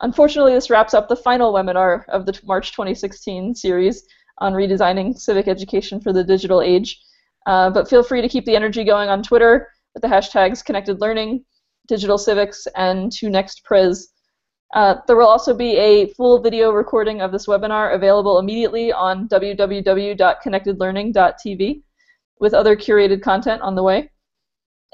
[0.00, 4.04] unfortunately, this wraps up the final webinar of the March 2016 series
[4.38, 7.00] on redesigning civic education for the digital age.
[7.46, 11.00] Uh, but feel free to keep the energy going on Twitter with the hashtags connected
[11.00, 11.44] learning,
[11.88, 14.06] digital civics, and 2nextpres.
[14.74, 19.28] Uh, there will also be a full video recording of this webinar available immediately on
[19.28, 21.82] www.connectedlearning.tv
[22.40, 24.10] with other curated content on the way.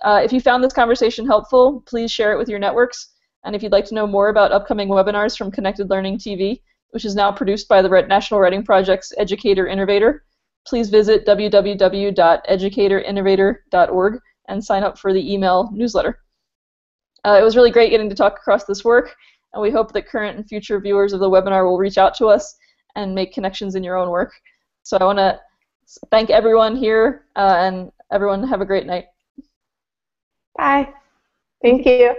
[0.03, 3.15] Uh, if you found this conversation helpful, please share it with your networks.
[3.45, 6.61] And if you'd like to know more about upcoming webinars from Connected Learning TV,
[6.91, 10.25] which is now produced by the National Writing Project's Educator Innovator,
[10.67, 16.19] please visit www.educatorinnovator.org and sign up for the email newsletter.
[17.25, 19.17] Uh, it was really great getting to talk across this work,
[19.53, 22.27] and we hope that current and future viewers of the webinar will reach out to
[22.27, 22.57] us
[22.97, 24.33] and make connections in your own work.
[24.83, 25.41] So I want to
[26.11, 29.07] thank everyone here, uh, and everyone have a great night.
[30.57, 30.93] Bye.
[31.63, 32.15] Thank you.